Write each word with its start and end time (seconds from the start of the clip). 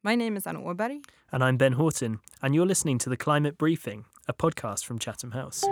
My 0.00 0.14
name 0.14 0.36
is 0.36 0.46
Anna 0.46 0.60
Åberg. 0.60 1.04
And 1.32 1.42
I'm 1.42 1.56
Ben 1.56 1.72
Horton, 1.72 2.20
and 2.40 2.54
you're 2.54 2.64
listening 2.64 2.98
to 2.98 3.10
The 3.10 3.16
Climate 3.16 3.58
Briefing, 3.58 4.04
a 4.28 4.32
podcast 4.32 4.84
from 4.84 5.00
Chatham 5.00 5.32
House. 5.32 5.64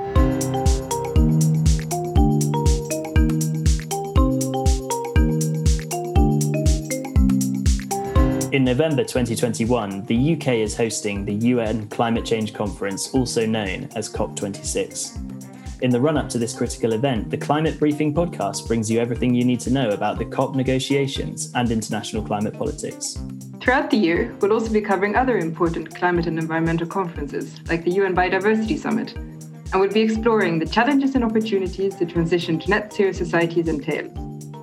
In 8.52 8.64
November 8.64 9.04
2021, 9.04 10.06
the 10.06 10.34
UK 10.34 10.48
is 10.54 10.76
hosting 10.76 11.24
the 11.24 11.34
UN 11.34 11.86
Climate 11.88 12.24
Change 12.24 12.52
Conference, 12.52 13.14
also 13.14 13.46
known 13.46 13.88
as 13.94 14.12
COP26. 14.12 15.35
In 15.82 15.90
the 15.90 16.00
run 16.00 16.16
up 16.16 16.30
to 16.30 16.38
this 16.38 16.54
critical 16.54 16.94
event, 16.94 17.30
the 17.30 17.36
Climate 17.36 17.78
Briefing 17.78 18.14
podcast 18.14 18.66
brings 18.66 18.90
you 18.90 18.98
everything 18.98 19.34
you 19.34 19.44
need 19.44 19.60
to 19.60 19.70
know 19.70 19.90
about 19.90 20.18
the 20.18 20.24
COP 20.24 20.54
negotiations 20.54 21.52
and 21.54 21.70
international 21.70 22.22
climate 22.22 22.54
politics. 22.54 23.18
Throughout 23.60 23.90
the 23.90 23.98
year, 23.98 24.34
we'll 24.40 24.54
also 24.54 24.72
be 24.72 24.80
covering 24.80 25.16
other 25.16 25.36
important 25.36 25.94
climate 25.94 26.26
and 26.26 26.38
environmental 26.38 26.86
conferences, 26.86 27.54
like 27.68 27.84
the 27.84 27.90
UN 27.90 28.16
Biodiversity 28.16 28.78
Summit, 28.78 29.14
and 29.16 29.74
we'll 29.74 29.92
be 29.92 30.00
exploring 30.00 30.58
the 30.58 30.66
challenges 30.66 31.14
and 31.14 31.22
opportunities 31.22 31.96
the 31.96 32.06
transition 32.06 32.58
to 32.60 32.70
net 32.70 32.90
zero 32.90 33.12
societies 33.12 33.68
entails. 33.68 34.16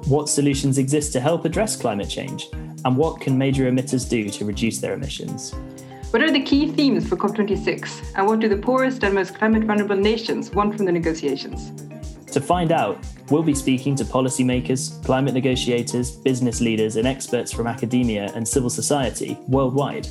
What 0.07 0.29
solutions 0.29 0.79
exist 0.79 1.13
to 1.13 1.19
help 1.19 1.45
address 1.45 1.75
climate 1.75 2.09
change? 2.09 2.49
And 2.85 2.97
what 2.97 3.21
can 3.21 3.37
major 3.37 3.71
emitters 3.71 4.09
do 4.09 4.29
to 4.29 4.45
reduce 4.45 4.79
their 4.79 4.93
emissions? 4.93 5.53
What 6.13 6.21
are 6.21 6.29
the 6.29 6.43
key 6.43 6.67
themes 6.67 7.09
for 7.09 7.17
COP26, 7.17 8.13
and 8.15 8.27
what 8.27 8.39
do 8.39 8.47
the 8.47 8.55
poorest 8.55 9.03
and 9.03 9.15
most 9.15 9.33
climate 9.33 9.63
vulnerable 9.63 9.95
nations 9.95 10.51
want 10.51 10.75
from 10.77 10.85
the 10.85 10.91
negotiations? 10.91 11.71
To 12.33 12.39
find 12.39 12.71
out, 12.71 13.03
we'll 13.31 13.41
be 13.41 13.55
speaking 13.55 13.95
to 13.95 14.05
policymakers, 14.05 15.03
climate 15.03 15.33
negotiators, 15.33 16.11
business 16.11 16.61
leaders, 16.61 16.97
and 16.97 17.07
experts 17.07 17.51
from 17.51 17.65
academia 17.65 18.31
and 18.35 18.47
civil 18.47 18.69
society 18.69 19.39
worldwide. 19.47 20.07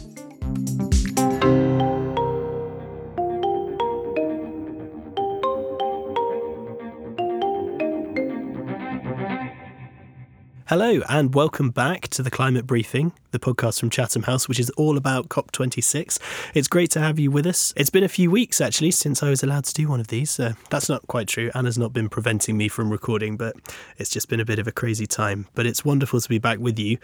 Hello, 10.73 11.03
and 11.11 11.35
welcome 11.35 11.69
back 11.69 12.09
to 12.09 12.23
the 12.23 12.31
Climate 12.31 12.67
Briefing, 12.67 13.13
the 13.31 13.39
podcast 13.39 13.79
from 13.79 13.91
Chatham 13.91 14.23
House, 14.23 14.49
which 14.49 14.59
is 14.59 14.71
all 14.71 14.97
about 14.97 15.29
COP26. 15.29 16.19
It's 16.55 16.67
great 16.67 16.91
to 16.93 16.99
have 16.99 17.19
you 17.19 17.31
with 17.31 17.47
us. 17.47 17.75
It's 17.77 17.91
been 17.91 18.05
a 18.05 18.09
few 18.09 18.31
weeks, 18.31 18.59
actually, 18.59 18.93
since 18.93 19.23
I 19.23 19.29
was 19.29 19.43
allowed 19.43 19.65
to 19.65 19.75
do 19.75 19.87
one 19.87 20.01
of 20.01 20.07
these. 20.07 20.41
Uh, 20.41 20.55
that's 20.71 20.89
not 20.89 21.07
quite 21.09 21.29
true. 21.29 21.51
Anna's 21.55 21.77
not 21.77 21.93
been 21.93 22.09
preventing 22.09 22.57
me 22.57 22.69
from 22.69 22.89
recording, 22.89 23.37
but 23.37 23.55
it's 23.99 24.09
just 24.09 24.31
been 24.31 24.41
a 24.41 24.47
bit 24.47 24.59
of 24.59 24.67
a 24.67 24.73
crazy 24.73 25.07
time. 25.07 25.47
But 25.53 25.67
it's 25.67 25.85
wonderful 25.85 26.23
to 26.23 26.29
be 26.31 26.39
back 26.39 26.59
with 26.59 26.79
you. 26.79 26.97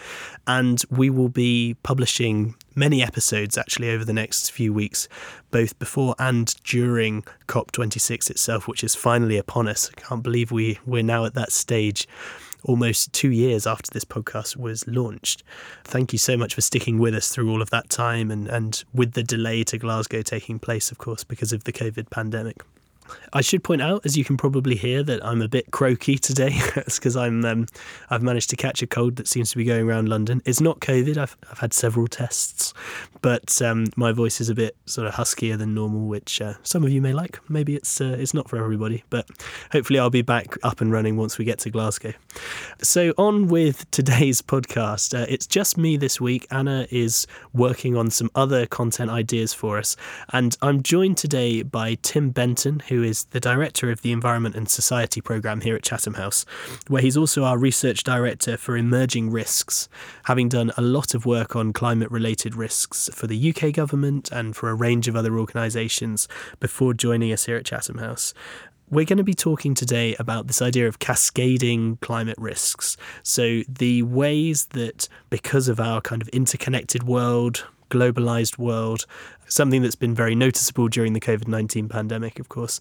And 0.46 0.82
we 0.88 1.10
will 1.10 1.28
be 1.28 1.76
publishing 1.82 2.54
many 2.74 3.02
episodes 3.02 3.58
actually 3.58 3.90
over 3.90 4.02
the 4.02 4.14
next 4.14 4.50
few 4.50 4.72
weeks, 4.72 5.10
both 5.50 5.78
before 5.78 6.14
and 6.18 6.54
during 6.64 7.22
COP26 7.48 8.30
itself, 8.30 8.66
which 8.66 8.82
is 8.82 8.94
finally 8.94 9.36
upon 9.36 9.68
us. 9.68 9.90
I 9.94 10.00
can't 10.00 10.22
believe 10.22 10.50
we, 10.50 10.78
we're 10.86 11.02
now 11.02 11.26
at 11.26 11.34
that 11.34 11.52
stage 11.52 12.08
almost 12.64 13.12
two 13.12 13.30
years 13.30 13.66
after 13.66 13.90
this 13.92 14.04
podcast 14.04 14.56
was 14.56 14.86
launched. 14.86 15.42
Thank 15.84 16.12
you 16.12 16.18
so 16.18 16.36
much 16.36 16.54
for 16.54 16.60
sticking 16.60 16.98
with 16.98 17.14
us 17.14 17.28
through 17.28 17.50
all 17.50 17.62
of 17.62 17.70
that 17.70 17.88
time 17.88 18.30
and, 18.30 18.48
and 18.48 18.84
with 18.92 19.12
the 19.12 19.22
delay 19.22 19.64
to 19.64 19.78
Glasgow 19.78 20.22
taking 20.22 20.58
place, 20.58 20.90
of 20.90 20.98
course, 20.98 21.24
because 21.24 21.52
of 21.52 21.64
the 21.64 21.72
COVID 21.72 22.10
pandemic. 22.10 22.62
I 23.32 23.40
should 23.40 23.62
point 23.62 23.82
out, 23.82 24.04
as 24.04 24.16
you 24.16 24.24
can 24.24 24.36
probably 24.36 24.76
hear, 24.76 25.02
that 25.02 25.24
I'm 25.24 25.42
a 25.42 25.48
bit 25.48 25.70
croaky 25.70 26.18
today. 26.18 26.50
it's 26.76 26.98
because 26.98 27.16
I'm 27.16 27.44
um, 27.44 27.66
I've 28.10 28.22
managed 28.22 28.50
to 28.50 28.56
catch 28.56 28.82
a 28.82 28.86
cold 28.86 29.16
that 29.16 29.28
seems 29.28 29.50
to 29.50 29.56
be 29.56 29.64
going 29.64 29.88
around 29.88 30.08
London. 30.08 30.42
It's 30.44 30.60
not 30.60 30.80
COVID. 30.80 31.16
I've 31.16 31.36
I've 31.50 31.58
had 31.58 31.72
several 31.72 32.06
tests, 32.06 32.74
but 33.22 33.60
um, 33.62 33.86
my 33.96 34.12
voice 34.12 34.40
is 34.40 34.48
a 34.48 34.54
bit 34.54 34.76
sort 34.86 35.06
of 35.06 35.14
huskier 35.14 35.56
than 35.56 35.74
normal, 35.74 36.06
which 36.06 36.40
uh, 36.40 36.54
some 36.62 36.84
of 36.84 36.90
you 36.90 37.02
may 37.02 37.12
like. 37.12 37.38
Maybe 37.48 37.74
it's 37.74 38.00
uh, 38.00 38.16
it's 38.18 38.34
not 38.34 38.48
for 38.48 38.62
everybody, 38.62 39.04
but 39.10 39.28
hopefully 39.72 39.98
I'll 39.98 40.10
be 40.10 40.22
back 40.22 40.56
up 40.62 40.80
and 40.80 40.92
running 40.92 41.16
once 41.16 41.38
we 41.38 41.44
get 41.44 41.58
to 41.60 41.70
Glasgow. 41.70 42.12
So 42.82 43.12
on 43.18 43.48
with 43.48 43.90
today's 43.90 44.42
podcast. 44.42 45.18
Uh, 45.18 45.26
it's 45.28 45.46
just 45.46 45.76
me 45.76 45.96
this 45.96 46.20
week. 46.20 46.46
Anna 46.50 46.86
is 46.90 47.26
working 47.52 47.96
on 47.96 48.10
some 48.10 48.30
other 48.34 48.66
content 48.66 49.10
ideas 49.10 49.52
for 49.52 49.78
us, 49.78 49.96
and 50.32 50.56
I'm 50.62 50.82
joined 50.82 51.16
today 51.18 51.62
by 51.62 51.96
Tim 52.02 52.30
Benton, 52.30 52.80
who 52.88 52.97
is 53.02 53.24
the 53.26 53.40
director 53.40 53.90
of 53.90 54.02
the 54.02 54.12
Environment 54.12 54.54
and 54.54 54.68
Society 54.68 55.20
programme 55.20 55.60
here 55.60 55.76
at 55.76 55.82
Chatham 55.82 56.14
House, 56.14 56.44
where 56.88 57.02
he's 57.02 57.16
also 57.16 57.44
our 57.44 57.58
research 57.58 58.04
director 58.04 58.56
for 58.56 58.76
emerging 58.76 59.30
risks, 59.30 59.88
having 60.24 60.48
done 60.48 60.72
a 60.76 60.82
lot 60.82 61.14
of 61.14 61.26
work 61.26 61.56
on 61.56 61.72
climate 61.72 62.10
related 62.10 62.54
risks 62.54 63.10
for 63.12 63.26
the 63.26 63.54
UK 63.54 63.72
government 63.72 64.30
and 64.30 64.56
for 64.56 64.70
a 64.70 64.74
range 64.74 65.08
of 65.08 65.16
other 65.16 65.38
organisations 65.38 66.28
before 66.60 66.94
joining 66.94 67.32
us 67.32 67.46
here 67.46 67.56
at 67.56 67.64
Chatham 67.64 67.98
House. 67.98 68.34
We're 68.90 69.04
going 69.04 69.18
to 69.18 69.24
be 69.24 69.34
talking 69.34 69.74
today 69.74 70.16
about 70.18 70.46
this 70.46 70.62
idea 70.62 70.88
of 70.88 70.98
cascading 70.98 71.98
climate 71.98 72.38
risks. 72.38 72.96
So, 73.22 73.62
the 73.68 74.02
ways 74.02 74.66
that, 74.70 75.08
because 75.28 75.68
of 75.68 75.78
our 75.78 76.00
kind 76.00 76.22
of 76.22 76.28
interconnected 76.28 77.02
world, 77.02 77.66
globalized 77.90 78.58
world, 78.58 79.06
something 79.48 79.82
that's 79.82 79.94
been 79.94 80.14
very 80.14 80.34
noticeable 80.34 80.88
during 80.88 81.12
the 81.12 81.20
COVID 81.20 81.48
19 81.48 81.88
pandemic, 81.88 82.38
of 82.38 82.48
course, 82.48 82.80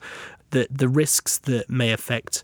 that 0.51 0.75
the 0.75 0.89
risks 0.89 1.37
that 1.39 1.69
may 1.69 1.91
affect 1.91 2.43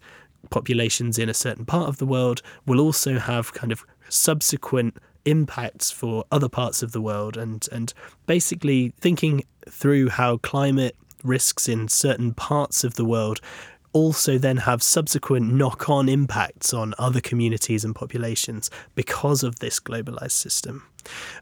populations 0.49 1.17
in 1.17 1.29
a 1.29 1.33
certain 1.33 1.65
part 1.65 1.87
of 1.87 1.97
the 1.97 2.05
world 2.05 2.41
will 2.65 2.79
also 2.79 3.17
have 3.17 3.53
kind 3.53 3.71
of 3.71 3.85
subsequent 4.09 4.97
impacts 5.25 5.89
for 5.89 6.25
other 6.31 6.49
parts 6.49 6.83
of 6.83 6.91
the 6.91 7.01
world 7.01 7.37
and 7.37 7.67
and 7.71 7.93
basically 8.25 8.93
thinking 8.99 9.43
through 9.69 10.09
how 10.09 10.37
climate 10.37 10.95
risks 11.23 11.69
in 11.69 11.87
certain 11.87 12.33
parts 12.33 12.83
of 12.83 12.95
the 12.95 13.05
world 13.05 13.39
also 13.93 14.37
then 14.37 14.57
have 14.57 14.83
subsequent 14.83 15.53
knock 15.53 15.89
on 15.89 16.09
impacts 16.09 16.73
on 16.73 16.93
other 16.97 17.21
communities 17.21 17.85
and 17.85 17.95
populations 17.95 18.69
because 18.95 19.43
of 19.43 19.59
this 19.59 19.79
globalized 19.79 20.31
system. 20.31 20.83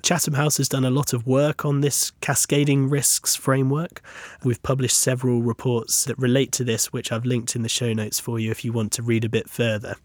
Chatham 0.02 0.34
House 0.34 0.58
has 0.58 0.70
done 0.70 0.86
a 0.86 0.90
lot 0.90 1.14
of 1.14 1.28
work 1.28 1.66
on 1.66 1.82
this 1.82 2.12
cascading 2.22 2.90
risks 2.90 3.36
framework. 3.36 4.02
We've 4.44 4.62
published 4.64 4.98
several 4.98 5.42
reports 5.42 6.06
that 6.06 6.18
relate 6.18 6.52
to 6.54 6.64
this, 6.64 6.92
which 6.92 7.12
I've 7.12 7.26
linked 7.26 7.56
in 7.56 7.62
the 7.62 7.70
show 7.70 7.94
notes 7.94 8.20
for 8.20 8.40
you 8.40 8.52
if 8.52 8.66
you 8.66 8.74
want 8.74 8.92
to 8.94 9.04
read 9.04 9.26
a 9.26 9.30
bit 9.30 9.50
further. 9.50 9.96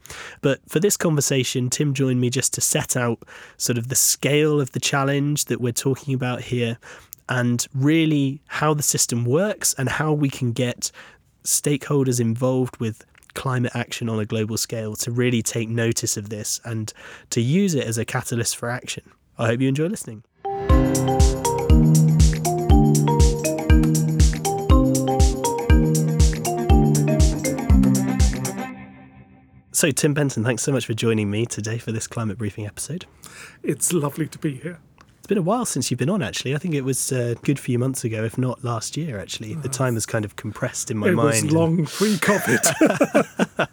But 0.42 0.60
for 0.68 0.80
this 0.80 0.96
conversation, 0.96 1.70
Tim 1.70 1.94
joined 1.94 2.20
me 2.20 2.30
just 2.30 2.54
to 2.54 2.60
set 2.60 2.96
out 2.96 3.22
sort 3.56 3.78
of 3.78 3.88
the 3.88 3.94
scale 3.94 4.60
of 4.60 4.72
the 4.72 4.80
challenge 4.80 5.46
that 5.46 5.60
we're 5.60 5.72
talking 5.72 6.14
about 6.14 6.42
here 6.42 6.78
and 7.28 7.66
really 7.74 8.40
how 8.46 8.74
the 8.74 8.82
system 8.82 9.24
works 9.24 9.74
and 9.78 9.88
how 9.88 10.12
we 10.12 10.30
can 10.30 10.52
get 10.52 10.90
stakeholders 11.44 12.20
involved 12.20 12.76
with 12.78 13.04
climate 13.34 13.72
action 13.74 14.08
on 14.08 14.18
a 14.18 14.24
global 14.24 14.56
scale 14.56 14.96
to 14.96 15.10
really 15.10 15.42
take 15.42 15.68
notice 15.68 16.16
of 16.16 16.30
this 16.30 16.60
and 16.64 16.92
to 17.30 17.40
use 17.40 17.74
it 17.74 17.86
as 17.86 17.98
a 17.98 18.04
catalyst 18.04 18.56
for 18.56 18.70
action. 18.70 19.02
I 19.38 19.46
hope 19.46 19.60
you 19.60 19.68
enjoy 19.68 19.86
listening. 19.86 20.22
So, 29.72 29.90
Tim 29.90 30.14
Benton, 30.14 30.42
thanks 30.42 30.62
so 30.62 30.72
much 30.72 30.86
for 30.86 30.94
joining 30.94 31.30
me 31.30 31.44
today 31.44 31.76
for 31.76 31.92
this 31.92 32.06
climate 32.06 32.38
briefing 32.38 32.66
episode. 32.66 33.04
It's 33.62 33.92
lovely 33.92 34.26
to 34.26 34.38
be 34.38 34.54
here. 34.54 34.80
It's 35.26 35.28
been 35.30 35.38
a 35.38 35.42
while 35.42 35.64
since 35.64 35.90
you've 35.90 35.98
been 35.98 36.08
on, 36.08 36.22
actually. 36.22 36.54
I 36.54 36.58
think 36.58 36.74
it 36.74 36.82
was 36.82 37.10
a 37.10 37.32
uh, 37.32 37.34
good 37.42 37.58
few 37.58 37.80
months 37.80 38.04
ago, 38.04 38.22
if 38.22 38.38
not 38.38 38.62
last 38.62 38.96
year, 38.96 39.18
actually. 39.18 39.54
The 39.54 39.68
time 39.68 39.94
has 39.94 40.06
kind 40.06 40.24
of 40.24 40.36
compressed 40.36 40.88
in 40.88 40.98
my 40.98 41.08
it 41.08 41.14
mind. 41.14 41.36
It 41.36 41.42
was 41.46 41.52
long 41.52 41.84
pre 41.84 42.14
COVID. 42.14 43.66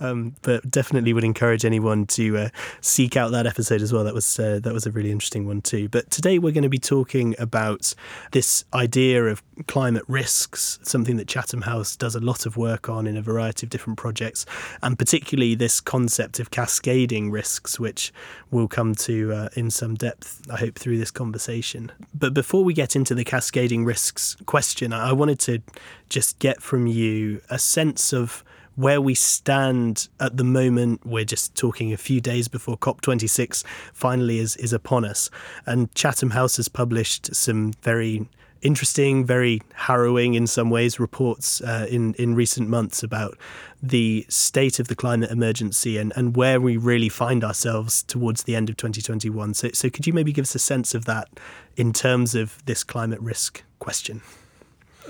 um, 0.00 0.36
but 0.42 0.70
definitely 0.70 1.14
would 1.14 1.24
encourage 1.24 1.64
anyone 1.64 2.04
to 2.08 2.36
uh, 2.36 2.48
seek 2.82 3.16
out 3.16 3.30
that 3.30 3.46
episode 3.46 3.80
as 3.80 3.90
well. 3.90 4.04
That 4.04 4.12
was, 4.12 4.38
uh, 4.38 4.60
that 4.64 4.74
was 4.74 4.84
a 4.84 4.90
really 4.90 5.10
interesting 5.10 5.46
one, 5.46 5.62
too. 5.62 5.88
But 5.88 6.10
today 6.10 6.38
we're 6.38 6.52
going 6.52 6.62
to 6.62 6.68
be 6.68 6.78
talking 6.78 7.34
about 7.38 7.94
this 8.32 8.66
idea 8.74 9.24
of 9.24 9.42
climate 9.66 10.04
risks, 10.08 10.78
something 10.82 11.16
that 11.16 11.26
Chatham 11.26 11.62
House 11.62 11.96
does 11.96 12.14
a 12.14 12.20
lot 12.20 12.44
of 12.44 12.58
work 12.58 12.90
on 12.90 13.06
in 13.06 13.16
a 13.16 13.22
variety 13.22 13.64
of 13.64 13.70
different 13.70 13.98
projects, 13.98 14.44
and 14.82 14.98
particularly 14.98 15.54
this 15.54 15.80
concept 15.80 16.38
of 16.38 16.50
cascading 16.50 17.30
risks, 17.30 17.80
which 17.80 18.12
we'll 18.50 18.68
come 18.68 18.94
to 18.94 19.32
uh, 19.32 19.48
in 19.56 19.70
some 19.70 19.94
depth, 19.94 20.42
I 20.50 20.58
hope, 20.58 20.65
through 20.74 20.98
this 20.98 21.10
conversation. 21.10 21.92
But 22.14 22.34
before 22.34 22.64
we 22.64 22.74
get 22.74 22.96
into 22.96 23.14
the 23.14 23.24
cascading 23.24 23.84
risks 23.84 24.36
question, 24.46 24.92
I 24.92 25.12
wanted 25.12 25.38
to 25.40 25.62
just 26.08 26.38
get 26.38 26.62
from 26.62 26.86
you 26.86 27.40
a 27.50 27.58
sense 27.58 28.12
of 28.12 28.42
where 28.76 29.00
we 29.00 29.14
stand 29.14 30.08
at 30.20 30.36
the 30.36 30.44
moment. 30.44 31.04
We're 31.04 31.24
just 31.24 31.54
talking 31.54 31.92
a 31.92 31.96
few 31.96 32.20
days 32.20 32.46
before 32.46 32.76
COP26 32.76 33.64
finally 33.92 34.38
is, 34.38 34.56
is 34.56 34.72
upon 34.72 35.04
us. 35.04 35.30
And 35.64 35.92
Chatham 35.94 36.30
House 36.30 36.56
has 36.58 36.68
published 36.68 37.34
some 37.34 37.72
very 37.82 38.28
interesting, 38.62 39.24
very 39.24 39.60
harrowing 39.74 40.34
in 40.34 40.46
some 40.46 40.70
ways 40.70 40.98
reports 40.98 41.60
uh, 41.60 41.86
in 41.88 42.14
in 42.14 42.34
recent 42.34 42.68
months 42.68 43.02
about 43.02 43.36
the 43.82 44.26
state 44.28 44.78
of 44.78 44.88
the 44.88 44.94
climate 44.94 45.30
emergency 45.30 45.98
and, 45.98 46.12
and 46.16 46.36
where 46.36 46.60
we 46.60 46.76
really 46.76 47.08
find 47.08 47.44
ourselves 47.44 48.02
towards 48.04 48.44
the 48.44 48.56
end 48.56 48.70
of 48.70 48.76
2021. 48.76 49.54
So, 49.54 49.70
so 49.72 49.90
could 49.90 50.06
you 50.06 50.12
maybe 50.12 50.32
give 50.32 50.44
us 50.44 50.54
a 50.54 50.58
sense 50.58 50.94
of 50.94 51.04
that 51.04 51.28
in 51.76 51.92
terms 51.92 52.34
of 52.34 52.64
this 52.66 52.82
climate 52.82 53.20
risk 53.20 53.62
question? 53.78 54.22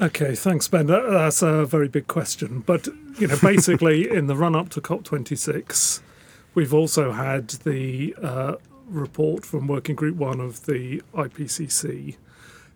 Okay, 0.00 0.34
thanks, 0.34 0.69
Ben. 0.69 0.87
That, 0.87 1.08
that's 1.08 1.40
a 1.40 1.64
very 1.64 1.88
big 1.88 2.06
question. 2.06 2.60
But, 2.60 2.87
you 3.19 3.28
know, 3.28 3.38
basically, 3.40 4.10
in 4.14 4.26
the 4.26 4.37
run 4.37 4.54
up 4.54 4.69
to 4.70 4.81
COP26, 4.81 6.00
we've 6.54 6.75
also 6.75 7.12
had 7.12 7.48
the 7.48 8.14
uh, 8.22 8.56
report 8.87 9.46
from 9.46 9.66
Working 9.66 9.96
Group 9.96 10.16
One 10.16 10.40
of 10.40 10.66
the 10.66 11.02
IPCC, 11.14 12.16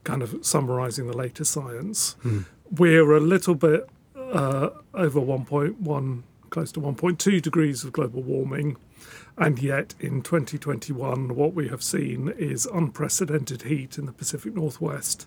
kind 0.05 0.23
of 0.23 0.44
summarising 0.44 1.06
the 1.06 1.17
latest 1.17 1.52
science. 1.52 2.17
Hmm. 2.23 2.41
We're 2.70 3.12
a 3.12 3.20
little 3.20 3.55
bit 3.55 3.88
uh, 4.17 4.70
over 4.94 5.20
1.1, 5.20 6.23
close 6.50 6.73
to 6.73 6.81
1.2 6.81 7.43
degrees 7.43 7.85
of 7.85 7.93
global 7.93 8.23
warming. 8.23 8.76
And 9.37 9.58
yet, 9.58 9.94
in 9.99 10.23
2021, 10.23 11.35
what 11.35 11.55
we 11.55 11.69
have 11.69 11.82
seen 11.82 12.32
is 12.37 12.67
unprecedented 12.67 13.62
heat 13.62 13.97
in 13.97 14.06
the 14.06 14.12
Pacific 14.12 14.55
Northwest, 14.55 15.26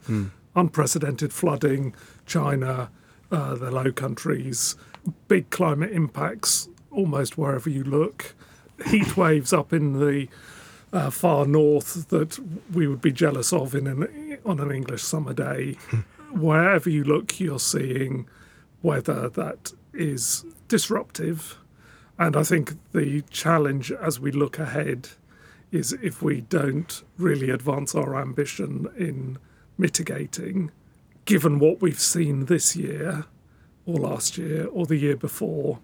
unprecedented 0.56 1.34
flooding, 1.34 1.96
China, 2.26 2.92
uh, 3.32 3.56
the 3.56 3.72
Low 3.72 3.92
Countries, 3.92 4.76
big 5.28 5.50
climate 5.50 5.92
impacts 5.92 6.70
almost 6.92 7.38
wherever 7.38 7.70
you 7.70 7.84
look, 7.84 8.36
heat 8.86 9.18
waves 9.18 9.52
up 9.52 9.74
in 9.74 10.00
the 10.00 10.28
uh, 10.94 11.10
far 11.10 11.46
north 11.46 12.08
that 12.10 12.40
we 12.72 12.88
would 12.88 13.02
be 13.02 13.12
jealous 13.12 13.52
of 13.52 13.74
in 13.76 13.88
an, 13.88 14.38
on 14.46 14.60
an 14.60 14.72
English 14.72 15.02
summer 15.02 15.34
day. 15.34 15.76
Wherever 16.32 16.90
you 16.90 17.04
look, 17.04 17.40
you're 17.40 17.60
seeing 17.60 18.28
weather 18.82 19.28
that 19.30 19.74
is 19.94 20.46
disruptive. 20.68 21.58
And 22.20 22.38
I 22.38 22.44
think 22.44 22.74
the 22.94 23.22
challenge 23.30 23.92
as 23.92 24.20
we 24.20 24.32
look 24.32 24.60
ahead 24.60 25.10
is 25.72 25.94
if 26.04 26.22
we 26.22 26.42
don't 26.42 27.04
really 27.18 27.50
advance 27.50 27.96
our 27.96 28.16
ambition 28.16 28.88
in 28.96 29.40
mitigating, 29.78 30.70
given 31.26 31.58
what 31.58 31.82
we've 31.82 32.00
seen 32.00 32.46
this 32.46 32.76
year, 32.76 33.26
or 33.86 33.96
last 33.96 34.38
year, 34.38 34.68
or 34.68 34.86
the 34.86 34.98
year 34.98 35.18
before, 35.18 35.80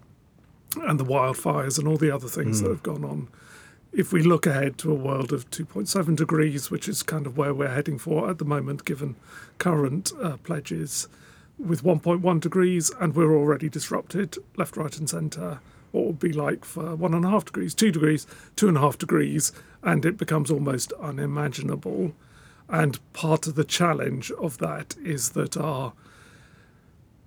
and 0.82 1.00
the 1.00 1.04
wildfires 1.04 1.78
and 1.78 1.88
all 1.88 1.96
the 1.96 2.14
other 2.14 2.28
things 2.28 2.62
that 2.62 2.70
have 2.70 2.82
gone 2.84 3.04
on. 3.04 3.28
If 3.92 4.12
we 4.12 4.22
look 4.22 4.46
ahead 4.46 4.78
to 4.78 4.92
a 4.92 4.94
world 4.94 5.32
of 5.32 5.50
2.7 5.50 6.14
degrees, 6.14 6.70
which 6.70 6.88
is 6.88 7.02
kind 7.02 7.26
of 7.26 7.36
where 7.36 7.52
we're 7.52 7.74
heading 7.74 7.98
for 7.98 8.30
at 8.30 8.38
the 8.38 8.44
moment, 8.44 8.84
given 8.84 9.16
current 9.58 10.12
uh, 10.22 10.36
pledges, 10.38 11.08
with 11.58 11.82
1.1 11.82 12.40
degrees, 12.40 12.92
and 13.00 13.16
we're 13.16 13.36
already 13.36 13.68
disrupted 13.68 14.38
left, 14.56 14.76
right, 14.76 14.96
and 14.96 15.10
centre. 15.10 15.58
What 15.90 16.06
would 16.06 16.20
be 16.20 16.32
like 16.32 16.64
for 16.64 16.94
one 16.94 17.14
and 17.14 17.24
a 17.24 17.30
half 17.30 17.46
degrees, 17.46 17.74
two 17.74 17.90
degrees, 17.90 18.28
two 18.54 18.68
and 18.68 18.76
a 18.76 18.80
half 18.80 18.96
degrees, 18.96 19.50
and 19.82 20.04
it 20.06 20.16
becomes 20.16 20.52
almost 20.52 20.92
unimaginable. 21.00 22.14
And 22.68 23.00
part 23.12 23.48
of 23.48 23.56
the 23.56 23.64
challenge 23.64 24.30
of 24.32 24.58
that 24.58 24.94
is 25.02 25.30
that 25.30 25.56
our 25.56 25.94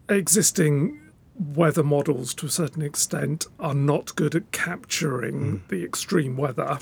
existing 0.08 1.03
weather 1.40 1.84
models, 1.84 2.34
to 2.36 2.46
a 2.46 2.50
certain 2.50 2.82
extent, 2.82 3.48
are 3.60 3.74
not 3.74 4.16
good 4.16 4.36
at 4.36 4.52
capturing 4.52 5.64
the 5.70 5.84
extreme 5.84 6.38
weather. 6.38 6.80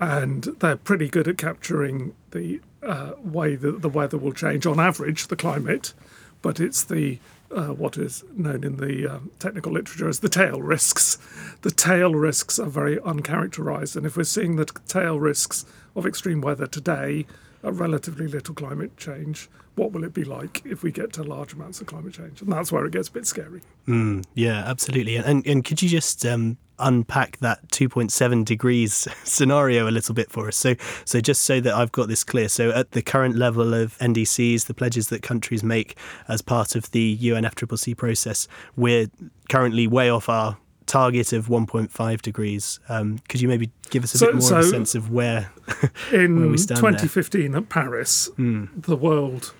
And 0.00 0.44
they're 0.44 0.76
pretty 0.76 1.08
good 1.08 1.28
at 1.28 1.38
capturing 1.38 2.14
the 2.32 2.60
uh, 2.82 3.12
way 3.22 3.54
that 3.56 3.82
the 3.82 3.88
weather 3.88 4.18
will 4.18 4.32
change 4.32 4.66
on 4.66 4.80
average, 4.80 5.28
the 5.28 5.36
climate, 5.36 5.92
but 6.40 6.58
it's 6.58 6.82
the 6.82 7.18
uh, 7.52 7.68
what 7.68 7.98
is 7.98 8.24
known 8.34 8.64
in 8.64 8.78
the 8.78 9.06
um, 9.06 9.30
technical 9.38 9.72
literature 9.72 10.08
as 10.08 10.20
the 10.20 10.28
tail 10.28 10.62
risks. 10.62 11.18
The 11.60 11.70
tail 11.70 12.14
risks 12.14 12.58
are 12.58 12.68
very 12.70 12.96
uncharacterized, 12.96 13.94
and 13.94 14.06
if 14.06 14.16
we're 14.16 14.24
seeing 14.24 14.56
the 14.56 14.64
tail 14.88 15.20
risks 15.20 15.66
of 15.94 16.06
extreme 16.06 16.40
weather 16.40 16.66
today, 16.66 17.26
at 17.64 17.74
relatively 17.74 18.26
little 18.26 18.54
climate 18.54 18.96
change, 18.96 19.48
what 19.74 19.92
will 19.92 20.04
it 20.04 20.12
be 20.12 20.24
like 20.24 20.62
if 20.64 20.82
we 20.82 20.92
get 20.92 21.12
to 21.14 21.22
large 21.22 21.52
amounts 21.54 21.80
of 21.80 21.86
climate 21.86 22.12
change? 22.12 22.42
And 22.42 22.52
that's 22.52 22.70
where 22.70 22.84
it 22.84 22.92
gets 22.92 23.08
a 23.08 23.12
bit 23.12 23.26
scary. 23.26 23.62
Mm, 23.88 24.24
yeah, 24.34 24.64
absolutely. 24.66 25.16
And 25.16 25.46
and 25.46 25.64
could 25.64 25.80
you 25.80 25.88
just 25.88 26.26
um, 26.26 26.58
unpack 26.78 27.38
that 27.38 27.68
2.7 27.68 28.44
degrees 28.44 29.08
scenario 29.24 29.88
a 29.88 29.90
little 29.90 30.14
bit 30.14 30.30
for 30.30 30.48
us? 30.48 30.56
So 30.56 30.74
so 31.04 31.20
just 31.20 31.42
so 31.42 31.60
that 31.60 31.74
I've 31.74 31.92
got 31.92 32.08
this 32.08 32.24
clear. 32.24 32.48
So 32.48 32.70
at 32.70 32.90
the 32.90 33.02
current 33.02 33.36
level 33.36 33.72
of 33.74 33.96
NDCs, 33.98 34.66
the 34.66 34.74
pledges 34.74 35.08
that 35.08 35.22
countries 35.22 35.62
make 35.62 35.96
as 36.28 36.42
part 36.42 36.76
of 36.76 36.90
the 36.90 37.16
UNFCCC 37.16 37.96
process, 37.96 38.48
we're 38.76 39.08
currently 39.48 39.86
way 39.86 40.10
off 40.10 40.28
our 40.28 40.58
target 40.92 41.32
of 41.32 41.46
1.5 41.46 42.20
degrees. 42.20 42.78
Um, 42.90 43.18
could 43.30 43.40
you 43.40 43.48
maybe 43.48 43.70
give 43.88 44.04
us 44.04 44.14
a 44.14 44.18
So- 44.18 44.26
bit 44.26 44.34
more 44.36 44.58
of 44.58 44.66
a 44.66 44.68
sense 44.68 44.94
of 44.94 45.10
where? 45.10 45.50
In 46.12 46.38
Where 46.38 46.48
we 46.48 46.58
stand 46.58 46.82
there. 46.82 46.90
2015 46.92 47.54
at 47.54 47.68
Paris, 47.70 48.26
hmm. 48.36 48.66
the 48.76 48.96
world 48.96 49.54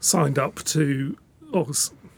signed 0.00 0.38
up 0.38 0.64
to, 0.64 1.18
or 1.52 1.66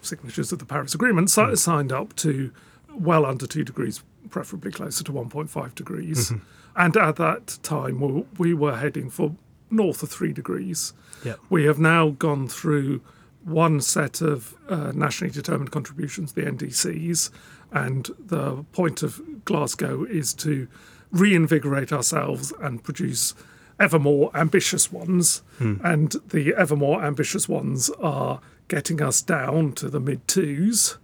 signatures 0.02 0.52
of 0.52 0.60
the 0.60 0.64
Paris 0.64 0.94
Agreement 0.94 1.30
si- 1.30 1.42
hmm. 1.42 1.54
signed 1.56 1.90
up 1.90 2.14
to 2.16 2.52
well 2.92 3.26
under 3.26 3.44
two 3.48 3.64
degrees, 3.64 4.04
preferably 4.30 4.70
closer 4.70 5.02
to 5.02 5.10
1.5 5.12 5.74
degrees. 5.74 6.30
Mm-hmm. 6.30 6.44
And 6.76 6.96
at 6.96 7.16
that 7.16 7.58
time, 7.64 8.00
we, 8.00 8.24
we 8.38 8.54
were 8.54 8.76
heading 8.76 9.10
for 9.10 9.34
north 9.68 10.04
of 10.04 10.10
three 10.10 10.32
degrees. 10.32 10.92
Yeah. 11.24 11.34
We 11.50 11.64
have 11.64 11.80
now 11.80 12.10
gone 12.10 12.46
through 12.46 13.00
one 13.44 13.80
set 13.80 14.20
of 14.20 14.54
uh, 14.68 14.92
nationally 14.94 15.32
determined 15.32 15.70
contributions, 15.70 16.32
the 16.32 16.42
NDCs, 16.42 17.30
and 17.72 18.10
the 18.18 18.64
point 18.72 19.02
of 19.02 19.44
Glasgow 19.44 20.04
is 20.04 20.32
to 20.34 20.66
reinvigorate 21.10 21.92
ourselves 21.92 22.52
and 22.60 22.82
produce 22.82 23.34
ever 23.78 23.98
more 23.98 24.30
ambitious 24.34 24.90
ones. 24.92 25.42
And 25.58 26.12
the 26.28 26.54
ever 26.56 26.76
more 26.76 27.02
ambitious 27.02 27.48
ones 27.48 27.90
are 28.00 28.40
getting 28.68 29.02
us 29.02 29.20
down 29.22 29.72
to 29.72 29.88
the 29.88 30.00
mid 30.00 30.26
twos 30.26 30.98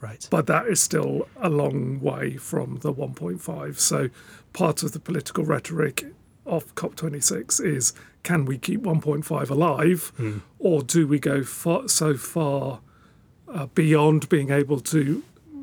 Right. 0.00 0.26
but 0.30 0.46
that 0.48 0.66
is 0.66 0.80
still 0.80 1.28
a 1.40 1.48
long 1.48 2.00
way 2.00 2.36
from 2.36 2.78
the 2.78 2.92
1.5. 2.92 3.78
So, 3.78 4.08
part 4.52 4.82
of 4.82 4.92
the 4.92 4.98
political 4.98 5.44
rhetoric 5.44 6.04
of 6.46 6.74
COP26 6.74 7.64
is 7.64 7.92
can 8.22 8.44
we 8.44 8.58
keep 8.58 8.82
1.5 8.82 9.50
alive, 9.50 10.12
or 10.58 10.82
do 10.82 11.06
we 11.06 11.18
go 11.18 11.42
far, 11.42 11.88
so 11.88 12.16
far 12.16 12.80
uh, 13.48 13.66
beyond 13.66 14.28
being 14.28 14.50
able 14.50 14.80
to 14.80 15.22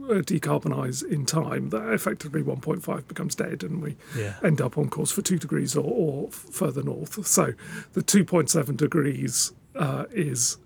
uh, 0.09 0.13
decarbonise 0.21 1.03
in 1.09 1.25
time 1.25 1.69
that 1.69 1.87
effectively 1.93 2.41
1.5 2.41 3.07
becomes 3.07 3.35
dead 3.35 3.63
and 3.63 3.81
we 3.81 3.95
Yeah. 4.17 4.35
end 4.43 4.59
up 4.61 4.77
on 4.77 4.89
course 4.89 5.11
for 5.11 5.21
two 5.21 5.37
degrees 5.37 5.75
or, 5.75 5.83
or 5.85 6.31
further 6.31 6.81
north. 6.83 7.25
So, 7.27 7.53
the 7.93 8.01
2.7 8.01 8.75
degrees 8.75 9.51
uh, 9.75 10.05
is 10.11 10.57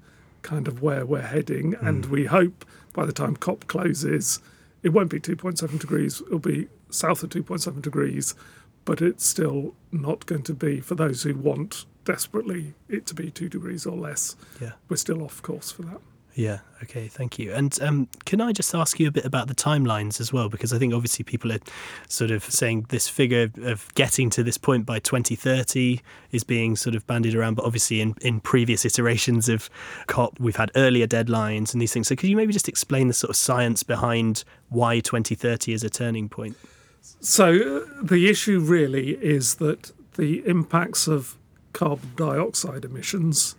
kind 0.42 0.68
of 0.68 0.82
where 0.82 1.06
we're 1.06 1.22
heading, 1.22 1.76
and 1.82 2.06
we 2.08 2.26
hope 2.26 2.66
by 2.94 3.06
the 3.06 3.14
time 3.14 3.36
COP 3.36 3.68
closes, 3.68 4.40
it 4.82 4.90
won't 4.90 5.10
be 5.10 5.20
2.7 5.20 5.80
degrees, 5.80 6.22
it'll 6.26 6.40
be 6.40 6.68
south 6.90 7.24
of 7.24 7.30
2.7 7.30 7.82
degrees, 7.82 8.36
but 8.86 9.02
it's 9.02 9.26
still 9.26 9.76
not 9.92 10.26
going 10.26 10.44
to 10.44 10.54
be, 10.54 10.80
for 10.80 10.96
those 10.96 11.24
who 11.24 11.36
want 11.36 11.86
desperately 12.06 12.74
it 12.90 13.06
to 13.08 13.14
be 13.14 13.32
two 13.32 13.50
degrees 13.50 13.86
or 13.86 13.96
less, 13.98 14.36
Yeah. 14.62 14.74
we're 14.90 14.98
still 14.98 15.24
off 15.24 15.42
course 15.42 15.72
for 15.72 15.84
that. 15.84 16.00
Yeah. 16.36 16.60
Okay. 16.82 17.08
Thank 17.08 17.38
you. 17.38 17.54
And 17.54 17.80
um, 17.80 18.08
can 18.26 18.42
I 18.42 18.54
just 18.54 18.74
ask 18.74 19.00
you 19.00 19.08
a 19.08 19.12
bit 19.12 19.24
about 19.24 19.48
the 19.48 19.54
timelines 19.54 20.20
as 20.20 20.34
well? 20.34 20.50
Because 20.50 20.74
I 20.74 20.80
think 20.80 20.92
obviously 20.92 21.24
people 21.24 21.52
are 21.52 21.60
sort 22.10 22.32
of 22.32 22.44
saying 22.44 22.88
this 22.90 23.08
figure 23.08 23.52
of 23.62 23.88
getting 23.94 24.32
to 24.32 24.44
this 24.44 24.58
point 24.58 24.84
by 24.88 24.98
2030 24.98 26.02
is 26.32 26.44
being 26.44 26.76
sort 26.76 26.96
of 26.96 27.06
bandied 27.06 27.36
around. 27.36 27.54
But 27.54 27.66
obviously, 27.66 28.02
in, 28.02 28.16
in 28.22 28.40
previous 28.40 28.84
iterations 28.84 29.48
of 29.48 29.70
COP, 30.08 30.40
we've 30.40 30.56
had 30.56 30.72
earlier 30.76 31.06
deadlines 31.06 31.72
and 31.72 31.80
these 31.80 31.94
things. 31.94 32.08
So 32.08 32.16
could 32.16 32.30
you 32.30 32.36
maybe 32.36 32.52
just 32.52 32.68
explain 32.68 33.10
the 33.10 33.14
sort 33.14 33.30
of 33.30 33.36
science 33.36 33.84
behind 33.84 34.44
why 34.70 35.02
2030 35.02 35.72
is 35.72 35.84
a 35.84 35.90
turning 35.92 36.30
point? 36.30 36.58
So, 37.20 37.48
uh, 37.86 38.02
the 38.02 38.30
issue 38.30 38.60
really 38.60 39.12
is 39.12 39.56
that 39.56 39.92
the 40.16 40.46
impacts 40.48 41.08
of 41.08 41.38
carbon 41.74 42.12
dioxide 42.16 42.86
emissions 42.86 43.56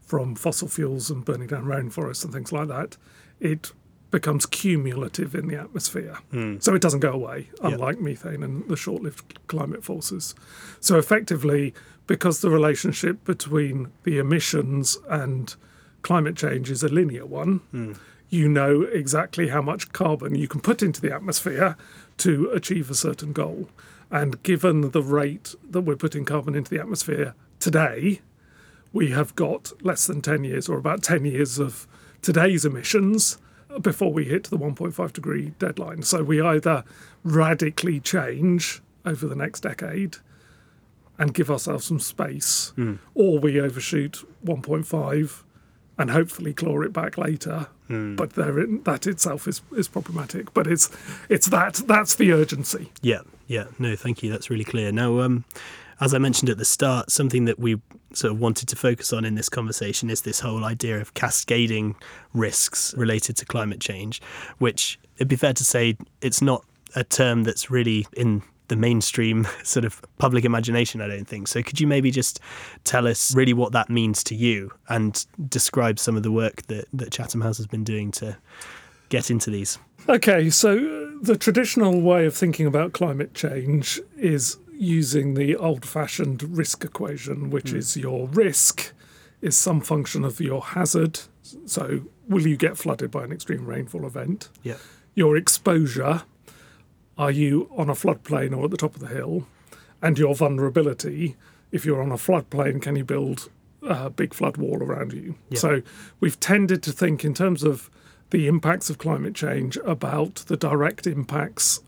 from 0.00 0.34
fossil 0.34 0.68
fuels 0.68 1.10
and 1.10 1.24
burning 1.24 1.48
down 1.48 1.64
rainforests 1.64 2.24
and 2.24 2.32
things 2.32 2.52
like 2.52 2.68
that, 2.68 2.96
it 3.40 3.72
becomes 4.10 4.46
cumulative 4.46 5.34
in 5.34 5.48
the 5.48 5.56
atmosphere. 5.56 6.16
So 6.60 6.74
it 6.74 6.80
doesn't 6.80 7.00
go 7.00 7.12
away, 7.12 7.48
unlike 7.62 8.00
methane 8.00 8.42
and 8.42 8.66
the 8.68 8.76
short 8.76 9.02
lived 9.02 9.38
climate 9.48 9.84
forces. 9.84 10.34
So 10.80 10.96
effectively, 10.96 11.74
because 12.06 12.40
the 12.40 12.48
relationship 12.48 13.22
between 13.24 13.92
the 14.04 14.16
emissions 14.18 14.96
and 15.10 15.54
climate 16.00 16.36
change 16.36 16.70
is 16.70 16.82
a 16.82 16.88
linear 16.88 17.26
one, 17.26 17.60
you 18.30 18.48
know 18.48 18.82
exactly 18.82 19.48
how 19.48 19.60
much 19.60 19.92
carbon 19.92 20.34
you 20.34 20.48
can 20.48 20.60
put 20.60 20.82
into 20.82 21.02
the 21.02 21.14
atmosphere 21.14 21.76
to 22.18 22.50
achieve 22.52 22.90
a 22.90 22.94
certain 22.94 23.32
goal. 23.32 23.68
And 24.10 24.42
given 24.42 24.90
the 24.90 25.02
rate 25.02 25.54
that 25.68 25.82
we're 25.82 25.96
putting 25.96 26.24
carbon 26.24 26.54
into 26.54 26.70
the 26.70 26.80
atmosphere 26.80 27.34
today, 27.60 28.20
we 28.92 29.10
have 29.10 29.34
got 29.34 29.72
less 29.82 30.06
than 30.06 30.22
10 30.22 30.44
years 30.44 30.68
or 30.68 30.78
about 30.78 31.02
10 31.02 31.24
years 31.24 31.58
of 31.58 31.86
today's 32.22 32.64
emissions 32.64 33.38
before 33.80 34.12
we 34.12 34.24
hit 34.24 34.44
the 34.44 34.58
1.5 34.58 35.12
degree 35.12 35.52
deadline. 35.58 36.02
So 36.02 36.22
we 36.22 36.40
either 36.40 36.84
radically 37.22 38.00
change 38.00 38.80
over 39.04 39.26
the 39.26 39.36
next 39.36 39.60
decade 39.60 40.16
and 41.18 41.34
give 41.34 41.50
ourselves 41.50 41.84
some 41.86 42.00
space, 42.00 42.72
hmm. 42.76 42.94
or 43.14 43.38
we 43.38 43.60
overshoot 43.60 44.24
1.5 44.44 45.42
and 45.98 46.10
hopefully 46.10 46.54
claw 46.54 46.80
it 46.80 46.92
back 46.92 47.18
later. 47.18 47.66
But 47.88 48.34
there, 48.34 48.66
that 48.66 49.06
itself 49.06 49.48
is, 49.48 49.62
is 49.76 49.88
problematic. 49.88 50.52
But 50.52 50.66
it's 50.66 50.90
it's 51.28 51.46
that 51.48 51.74
that's 51.86 52.14
the 52.14 52.32
urgency. 52.32 52.92
Yeah, 53.00 53.20
yeah. 53.46 53.64
No, 53.78 53.96
thank 53.96 54.22
you. 54.22 54.30
That's 54.30 54.50
really 54.50 54.64
clear. 54.64 54.92
Now, 54.92 55.20
um, 55.20 55.44
as 56.00 56.14
I 56.14 56.18
mentioned 56.18 56.50
at 56.50 56.58
the 56.58 56.64
start, 56.64 57.10
something 57.10 57.46
that 57.46 57.58
we 57.58 57.80
sort 58.12 58.32
of 58.32 58.40
wanted 58.40 58.68
to 58.68 58.76
focus 58.76 59.12
on 59.12 59.24
in 59.24 59.34
this 59.34 59.48
conversation 59.48 60.10
is 60.10 60.22
this 60.22 60.40
whole 60.40 60.64
idea 60.64 61.00
of 61.00 61.14
cascading 61.14 61.96
risks 62.34 62.94
related 62.96 63.36
to 63.38 63.46
climate 63.46 63.80
change, 63.80 64.20
which 64.58 64.98
it'd 65.16 65.28
be 65.28 65.36
fair 65.36 65.52
to 65.52 65.64
say 65.64 65.96
it's 66.20 66.40
not 66.40 66.64
a 66.94 67.04
term 67.04 67.44
that's 67.44 67.70
really 67.70 68.06
in 68.16 68.42
the 68.68 68.76
mainstream 68.76 69.46
sort 69.64 69.84
of 69.84 70.00
public 70.18 70.44
imagination, 70.44 71.00
I 71.00 71.08
don't 71.08 71.26
think. 71.26 71.48
So 71.48 71.62
could 71.62 71.80
you 71.80 71.86
maybe 71.86 72.10
just 72.10 72.40
tell 72.84 73.06
us 73.06 73.34
really 73.34 73.52
what 73.52 73.72
that 73.72 73.90
means 73.90 74.22
to 74.24 74.34
you 74.34 74.70
and 74.88 75.24
describe 75.48 75.98
some 75.98 76.16
of 76.16 76.22
the 76.22 76.32
work 76.32 76.62
that, 76.68 76.86
that 76.92 77.10
Chatham 77.10 77.40
House 77.40 77.56
has 77.56 77.66
been 77.66 77.84
doing 77.84 78.10
to 78.12 78.36
get 79.08 79.30
into 79.30 79.50
these? 79.50 79.78
Okay, 80.08 80.48
so 80.48 80.76
uh, 80.76 81.18
the 81.20 81.36
traditional 81.36 82.00
way 82.00 82.24
of 82.24 82.34
thinking 82.34 82.66
about 82.66 82.92
climate 82.92 83.34
change 83.34 84.00
is 84.16 84.58
using 84.72 85.34
the 85.34 85.56
old 85.56 85.84
fashioned 85.84 86.42
risk 86.56 86.84
equation, 86.84 87.50
which 87.50 87.72
is 87.72 87.96
your 87.96 88.28
risk 88.28 88.92
is 89.40 89.56
some 89.56 89.80
function 89.80 90.24
of 90.24 90.40
your 90.40 90.62
hazard. 90.62 91.20
So, 91.66 92.02
will 92.28 92.46
you 92.46 92.56
get 92.56 92.76
flooded 92.76 93.10
by 93.10 93.24
an 93.24 93.32
extreme 93.32 93.66
rainfall 93.66 94.06
event? 94.06 94.48
Yeah. 94.62 94.76
Your 95.14 95.36
exposure, 95.36 96.22
are 97.18 97.30
you 97.30 97.68
on 97.76 97.90
a 97.90 97.94
floodplain 97.94 98.56
or 98.56 98.64
at 98.64 98.70
the 98.70 98.76
top 98.76 98.94
of 98.94 99.00
the 99.00 99.08
hill? 99.08 99.46
And 100.00 100.18
your 100.18 100.34
vulnerability, 100.34 101.36
if 101.72 101.84
you're 101.84 102.00
on 102.00 102.12
a 102.12 102.16
floodplain, 102.16 102.80
can 102.80 102.94
you 102.94 103.04
build 103.04 103.50
a 103.82 104.08
big 104.08 104.32
flood 104.32 104.56
wall 104.56 104.82
around 104.82 105.12
you? 105.12 105.34
Yeah. 105.50 105.58
So, 105.58 105.82
we've 106.20 106.38
tended 106.38 106.82
to 106.84 106.92
think 106.92 107.24
in 107.24 107.34
terms 107.34 107.64
of 107.64 107.90
the 108.30 108.46
impacts 108.46 108.90
of 108.90 108.98
climate 108.98 109.34
change 109.34 109.76
about 109.78 110.36
the 110.46 110.56
direct 110.56 111.06
impacts 111.06 111.80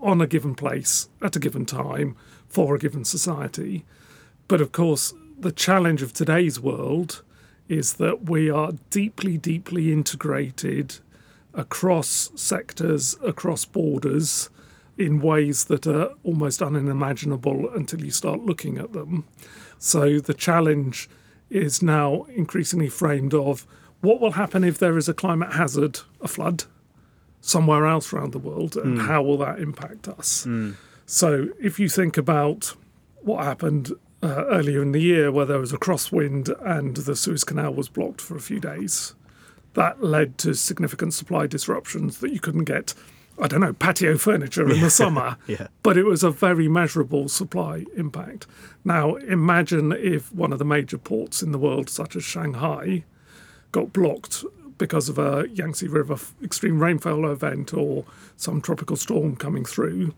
on 0.00 0.20
a 0.20 0.26
given 0.26 0.54
place 0.54 1.08
at 1.20 1.34
a 1.34 1.40
given 1.40 1.66
time 1.66 2.14
for 2.48 2.74
a 2.74 2.78
given 2.78 3.04
society. 3.04 3.84
But 4.46 4.60
of 4.60 4.72
course, 4.72 5.14
the 5.38 5.52
challenge 5.52 6.02
of 6.02 6.12
today's 6.12 6.60
world 6.60 7.22
is 7.68 7.94
that 7.94 8.28
we 8.28 8.50
are 8.50 8.72
deeply, 8.90 9.38
deeply 9.38 9.92
integrated 9.92 10.98
across 11.54 12.30
sectors, 12.34 13.16
across 13.22 13.64
borders, 13.64 14.50
in 14.98 15.20
ways 15.20 15.64
that 15.64 15.86
are 15.86 16.10
almost 16.22 16.62
unimaginable 16.62 17.68
until 17.74 18.04
you 18.04 18.10
start 18.10 18.40
looking 18.40 18.78
at 18.78 18.92
them. 18.92 19.24
So 19.78 20.20
the 20.20 20.34
challenge 20.34 21.08
is 21.50 21.82
now 21.82 22.24
increasingly 22.34 22.88
framed 22.88 23.34
of 23.34 23.66
what 24.00 24.20
will 24.20 24.32
happen 24.32 24.64
if 24.64 24.78
there 24.78 24.96
is 24.98 25.08
a 25.08 25.14
climate 25.14 25.52
hazard, 25.54 26.00
a 26.20 26.28
flood, 26.28 26.64
somewhere 27.40 27.86
else 27.86 28.12
around 28.12 28.32
the 28.32 28.38
world, 28.38 28.76
and 28.76 29.02
how 29.02 29.22
will 29.22 29.38
that 29.38 29.58
impact 29.60 30.08
us? 30.08 30.44
So 31.06 31.48
if 31.60 31.78
you 31.80 31.88
think 31.88 32.16
about 32.16 32.74
what 33.22 33.44
happened 33.44 33.92
uh, 34.22 34.44
earlier 34.46 34.82
in 34.82 34.92
the 34.92 35.00
year, 35.00 35.32
where 35.32 35.46
there 35.46 35.58
was 35.58 35.72
a 35.72 35.78
crosswind 35.78 36.48
and 36.64 36.96
the 36.96 37.16
Suez 37.16 37.44
Canal 37.44 37.74
was 37.74 37.88
blocked 37.88 38.20
for 38.20 38.36
a 38.36 38.40
few 38.40 38.60
days, 38.60 39.14
that 39.74 40.02
led 40.02 40.38
to 40.38 40.54
significant 40.54 41.14
supply 41.14 41.46
disruptions 41.46 42.18
that 42.18 42.32
you 42.32 42.40
couldn't 42.40 42.64
get. 42.64 42.94
I 43.40 43.48
don't 43.48 43.60
know, 43.62 43.72
patio 43.72 44.18
furniture 44.18 44.70
in 44.70 44.80
the 44.80 44.90
summer, 44.90 45.36
Yeah. 45.46 45.68
but 45.82 45.96
it 45.96 46.04
was 46.04 46.22
a 46.22 46.30
very 46.30 46.68
measurable 46.68 47.28
supply 47.28 47.86
impact. 47.96 48.46
Now, 48.84 49.14
imagine 49.16 49.90
if 49.92 50.32
one 50.34 50.52
of 50.52 50.58
the 50.58 50.66
major 50.66 50.98
ports 50.98 51.42
in 51.42 51.50
the 51.50 51.58
world, 51.58 51.88
such 51.88 52.14
as 52.14 52.22
Shanghai, 52.24 53.04
got 53.72 53.92
blocked 53.92 54.44
because 54.76 55.08
of 55.08 55.18
a 55.18 55.46
Yangtze 55.50 55.88
River 55.88 56.18
extreme 56.44 56.82
rainfall 56.82 57.26
event 57.30 57.72
or 57.72 58.04
some 58.36 58.60
tropical 58.60 58.96
storm 58.96 59.34
coming 59.36 59.64
through, 59.64 60.14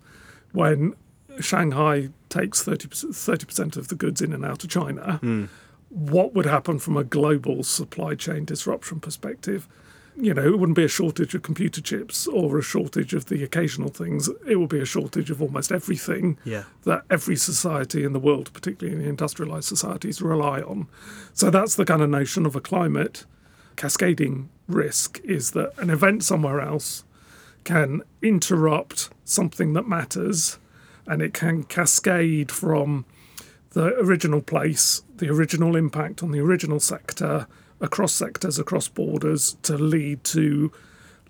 when 0.53 0.95
Shanghai 1.41 2.09
takes 2.29 2.65
30%, 2.65 3.07
30% 3.11 3.77
of 3.77 3.89
the 3.89 3.95
goods 3.95 4.21
in 4.23 4.33
and 4.33 4.45
out 4.45 4.65
of 4.65 4.71
China, 4.71 5.19
hmm. 5.23 5.45
What 5.95 6.35
would 6.35 6.45
happen 6.47 6.79
from 6.81 6.97
a 6.97 7.05
global 7.05 7.63
supply 7.63 8.17
chain 8.17 8.45
disruption 8.45 8.99
perspective? 8.99 9.69
You 10.17 10.35
know, 10.35 10.45
it 10.45 10.59
wouldn't 10.59 10.77
be 10.77 10.85
a 10.85 10.89
shortage 10.89 11.35
of 11.35 11.43
computer 11.43 11.81
chips 11.81 12.27
or 12.27 12.59
a 12.59 12.63
shortage 12.63 13.15
of 13.15 13.27
the 13.27 13.43
occasional 13.43 13.89
things. 13.89 14.29
It 14.47 14.57
would 14.57 14.69
be 14.69 14.81
a 14.81 14.85
shortage 14.85 15.31
of 15.31 15.41
almost 15.41 15.73
everything 15.73 16.37
Yeah. 16.45 16.65
that 16.85 17.05
every 17.11 17.37
society 17.37 18.05
in 18.05 18.13
the 18.13 18.21
world, 18.21 18.53
particularly 18.53 18.97
in 18.97 19.03
the 19.03 19.09
industrialized 19.09 19.67
societies, 19.69 20.21
rely 20.21 20.61
on. 20.61 20.87
So 21.33 21.49
that's 21.51 21.75
the 21.77 21.85
kind 21.85 22.03
of 22.03 22.11
notion 22.11 22.45
of 22.47 22.55
a 22.57 22.61
climate 22.61 23.25
cascading 23.77 24.49
risk 24.69 25.21
is 25.25 25.51
that 25.53 25.73
an 25.79 25.91
event 25.91 26.23
somewhere 26.25 26.61
else 26.61 27.05
can 27.65 28.03
interrupt 28.23 29.11
something 29.25 29.73
that 29.75 29.89
matters 29.89 30.59
and 31.07 31.23
it 31.23 31.35
can 31.35 31.65
cascade 31.65 32.51
from 32.53 33.05
the 33.75 33.95
original 33.99 34.41
place, 34.41 35.03
the 35.17 35.29
original 35.29 35.77
impact 35.77 36.23
on 36.23 36.31
the 36.31 36.41
original 36.41 36.81
sector, 36.81 37.47
across 37.81 38.13
sectors, 38.13 38.59
across 38.59 38.89
borders, 38.89 39.57
to 39.63 39.77
lead 39.77 40.25
to 40.25 40.73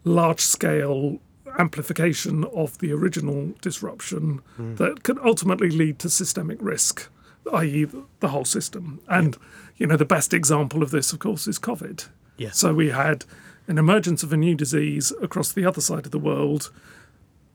large 0.04 0.40
scale 0.40 1.18
amplification 1.58 2.44
of 2.54 2.78
the 2.78 2.92
original 2.92 3.54
disruption 3.60 4.40
hmm. 4.56 4.74
that 4.76 5.02
can 5.02 5.18
ultimately 5.20 5.70
lead 5.70 5.98
to 5.98 6.10
systemic 6.10 6.58
risk, 6.60 7.08
i.e., 7.54 7.86
the 8.20 8.28
whole 8.28 8.44
system. 8.44 9.00
And, 9.08 9.36
you 9.76 9.86
know, 9.86 9.96
the 9.96 10.04
best 10.04 10.34
example 10.34 10.82
of 10.82 10.90
this, 10.90 11.12
of 11.12 11.18
course, 11.18 11.48
is 11.48 11.58
COVID. 11.58 12.08
Yeah. 12.36 12.50
So 12.50 12.74
we 12.74 12.90
had 12.90 13.24
an 13.66 13.78
emergence 13.78 14.22
of 14.22 14.32
a 14.32 14.36
new 14.36 14.54
disease 14.54 15.12
across 15.22 15.52
the 15.52 15.64
other 15.64 15.80
side 15.80 16.04
of 16.04 16.12
the 16.12 16.18
world, 16.18 16.70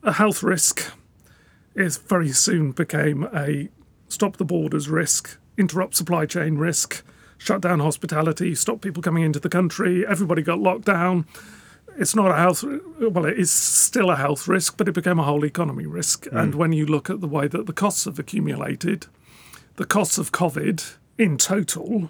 a 0.01 0.13
health 0.13 0.41
risk. 0.41 0.91
It 1.75 1.93
very 2.08 2.29
soon 2.29 2.72
became 2.72 3.27
a 3.36 3.69
stop 4.10 4.38
the 4.38 4.46
borders 4.46 4.89
risk, 4.89 5.38
interrupt 5.58 5.96
supply 5.96 6.25
chain 6.25 6.58
risk, 6.58 7.04
shut 7.38 7.62
down 7.62 7.80
hospitality, 7.80 8.54
stop 8.54 8.82
people 8.82 9.01
coming 9.01 9.24
into 9.24 9.39
the 9.39 9.50
country. 9.50 10.06
Everybody 10.06 10.42
got 10.42 10.60
locked 10.60 10.86
down. 10.86 11.25
It's 11.98 12.16
not 12.16 12.32
a 12.32 12.36
health, 12.36 12.63
well, 13.00 13.25
it 13.25 13.38
is 13.38 13.51
still 13.51 14.10
a 14.10 14.16
health 14.16 14.48
risk, 14.48 14.78
but 14.78 14.88
it 14.88 14.94
became 14.94 15.20
a 15.20 15.24
whole 15.24 15.46
economy 15.46 15.86
risk. 15.86 16.28
Hmm. 16.28 16.38
And 16.38 16.56
when 16.56 16.74
you 16.74 16.86
look 16.86 17.10
at 17.10 17.22
the 17.22 17.28
way 17.28 17.48
that 17.48 17.66
the 17.66 17.74
costs 17.74 18.06
have 18.06 18.20
accumulated, 18.20 19.08
the 19.78 19.86
costs 19.86 20.18
of 20.18 20.32
COVID 20.32 20.96
in 21.18 21.38
total 21.38 22.10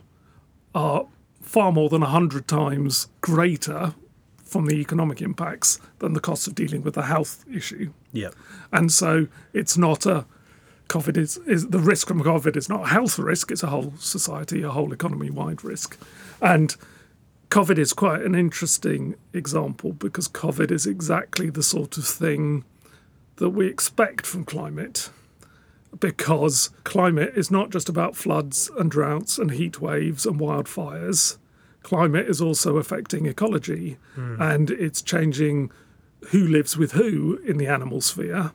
are 0.76 1.06
far 1.42 1.72
more 1.72 1.90
than 1.90 2.02
100 2.02 2.48
times 2.48 3.08
greater 3.22 3.96
from 4.44 4.66
the 4.66 4.76
economic 4.76 5.22
impacts 5.22 5.80
than 6.00 6.14
the 6.14 6.20
costs 6.20 6.48
of 6.48 6.56
dealing 6.56 6.82
with 6.82 6.96
the 6.96 7.04
health 7.04 7.46
issue. 7.52 7.94
Yeah. 8.12 8.30
And 8.72 8.92
so 8.92 9.28
it's 9.54 9.78
not 9.78 10.06
a 10.06 10.26
COVID 10.90 11.18
is, 11.18 11.38
is 11.38 11.70
the 11.70 11.80
risk 11.80 12.08
from 12.08 12.22
COVID 12.24 12.58
is 12.58 12.68
not 12.68 12.84
a 12.84 12.88
health 12.88 13.18
risk, 13.20 13.52
it's 13.52 13.64
a 13.64 13.68
whole 13.68 13.94
society, 13.98 14.64
a 14.64 14.72
whole 14.72 14.92
economy 14.92 15.30
wide 15.30 15.64
risk. 15.64 15.98
And 16.42 16.76
COVID 17.50 17.78
is 17.78 17.94
quite 17.94 18.24
an 18.24 18.36
interesting 18.36 19.16
example 19.34 19.94
because 19.94 20.28
COVID 20.28 20.72
is 20.72 20.86
exactly 20.86 21.50
the 21.50 21.64
sort 21.64 21.98
of 21.98 22.06
thing 22.06 22.66
that 23.38 23.50
we 23.52 23.68
expect 23.68 24.26
from 24.26 24.46
climate. 24.46 25.10
Because 26.00 26.70
climate 26.84 27.34
is 27.36 27.50
not 27.50 27.72
just 27.72 27.90
about 27.90 28.16
floods 28.16 28.70
and 28.78 28.92
droughts 28.92 29.40
and 29.40 29.52
heat 29.52 29.82
waves 29.82 30.26
and 30.26 30.40
wildfires. 30.40 31.38
Climate 31.82 32.28
is 32.28 32.42
also 32.42 32.78
affecting 32.78 33.26
ecology 33.26 33.98
hmm. 34.14 34.40
and 34.40 34.70
it's 34.70 35.02
changing 35.02 35.72
who 36.28 36.46
lives 36.46 36.78
with 36.78 36.92
who 36.92 37.38
in 37.48 37.58
the 37.58 37.68
animal 37.68 38.02
sphere. 38.02 38.52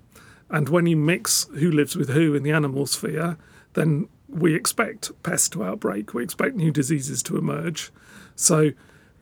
And 0.50 0.68
when 0.68 0.86
you 0.86 0.96
mix 0.96 1.46
who 1.58 1.70
lives 1.70 1.96
with 1.96 2.10
who 2.10 2.34
in 2.34 2.42
the 2.42 2.52
animal 2.52 2.86
sphere, 2.86 3.36
then 3.74 4.08
we 4.28 4.54
expect 4.54 5.10
pests 5.22 5.48
to 5.50 5.64
outbreak, 5.64 6.14
we 6.14 6.22
expect 6.22 6.56
new 6.56 6.70
diseases 6.70 7.22
to 7.24 7.36
emerge. 7.36 7.92
So 8.36 8.72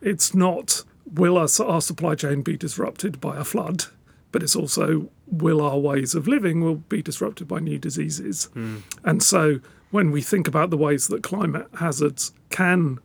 it's 0.01 0.33
not 0.33 0.83
will 1.11 1.37
our, 1.37 1.47
our 1.65 1.81
supply 1.81 2.15
chain 2.15 2.41
be 2.41 2.57
disrupted 2.57 3.19
by 3.21 3.37
a 3.37 3.43
flood, 3.43 3.85
but 4.31 4.41
it's 4.41 4.55
also 4.55 5.09
will 5.27 5.61
our 5.61 5.77
ways 5.77 6.15
of 6.15 6.27
living 6.27 6.61
will 6.61 6.75
be 6.75 7.01
disrupted 7.01 7.47
by 7.47 7.59
new 7.59 7.77
diseases. 7.77 8.45
Hmm. 8.53 8.77
And 9.03 9.21
so 9.21 9.59
when 9.91 10.11
we 10.11 10.21
think 10.21 10.47
about 10.47 10.69
the 10.69 10.77
ways 10.77 11.07
that 11.09 11.23
climate 11.23 11.67
hazards 11.79 12.33
can 12.49 12.99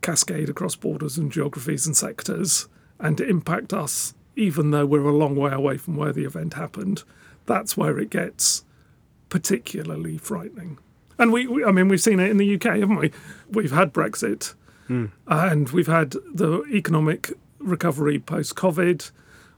cascade 0.00 0.48
across 0.48 0.74
borders 0.74 1.18
and 1.18 1.30
geographies 1.30 1.86
and 1.86 1.96
sectors 1.96 2.68
and 2.98 3.20
impact 3.20 3.72
us, 3.72 4.14
even 4.34 4.70
though 4.70 4.86
we're 4.86 5.04
a 5.04 5.12
long 5.12 5.36
way 5.36 5.52
away 5.52 5.76
from 5.76 5.96
where 5.96 6.12
the 6.12 6.24
event 6.24 6.54
happened, 6.54 7.02
that's 7.46 7.76
where 7.76 7.98
it 7.98 8.10
gets 8.10 8.64
particularly 9.28 10.18
frightening. 10.18 10.78
And 11.18 11.32
we, 11.32 11.46
we, 11.46 11.64
I 11.64 11.70
mean, 11.70 11.88
we've 11.88 12.00
seen 12.00 12.20
it 12.20 12.30
in 12.30 12.36
the 12.36 12.54
UK, 12.54 12.78
haven't 12.78 12.96
we? 12.96 13.12
We've 13.50 13.70
had 13.70 13.92
Brexit, 13.92 14.54
hmm. 14.86 15.06
and 15.26 15.68
we've 15.70 15.86
had 15.86 16.12
the 16.32 16.64
economic 16.72 17.32
recovery 17.58 18.18
post 18.18 18.54
COVID. 18.56 19.10